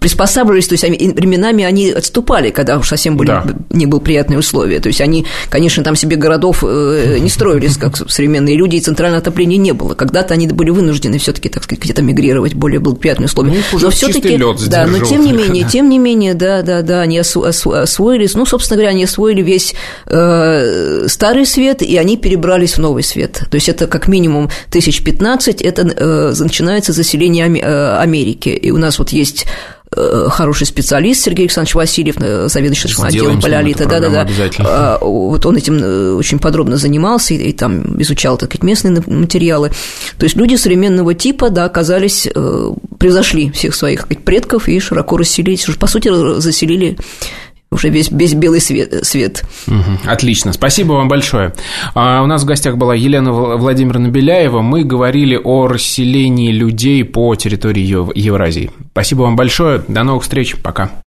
[0.00, 0.84] приспосабливались, то есть
[1.44, 3.44] временами они отступали, когда уж совсем были, да.
[3.70, 4.80] не было приятные условия.
[4.80, 9.58] То есть они, конечно, там себе городов не строились, как современные люди, и центрального отопления
[9.58, 9.94] не было.
[9.94, 13.52] Когда-то они были вынуждены все-таки, так сказать, где-то мигрировать более благоприятные условия.
[13.72, 14.38] Ну, но все-таки,
[14.68, 18.34] да, но тем не менее, тем не менее, да, да, да, они освоились.
[18.34, 19.74] Ну, собственно говоря, они освоили весь
[20.06, 23.42] э, старый свет, и они перебрались в новый свет.
[23.50, 28.48] То есть это как минимум тысяч пятнадцать, это э, начинается заселение э, Америки.
[28.48, 29.46] И у нас вот есть
[29.83, 29.83] Э,
[30.30, 33.86] хороший специалист Сергей Александрович Васильев, э, заведующий отделом палеолита.
[33.86, 34.26] Да, да,
[34.58, 34.98] да.
[35.00, 39.70] Вот он этим э, очень подробно занимался и, и там изучал так сказать, местные материалы.
[40.18, 42.28] То есть люди современного типа, да, оказались,
[42.98, 46.96] превзошли всех своих сказать, предков и широко расселились, по сути, заселили
[47.74, 49.04] уже весь, весь белый свет.
[49.04, 49.44] свет.
[49.66, 51.52] Угу, отлично, спасибо вам большое.
[51.94, 54.62] А, у нас в гостях была Елена Владимировна Беляева.
[54.62, 57.82] Мы говорили о расселении людей по территории
[58.14, 58.70] Евразии.
[58.92, 59.82] Спасибо вам большое.
[59.88, 60.56] До новых встреч.
[60.62, 61.03] Пока.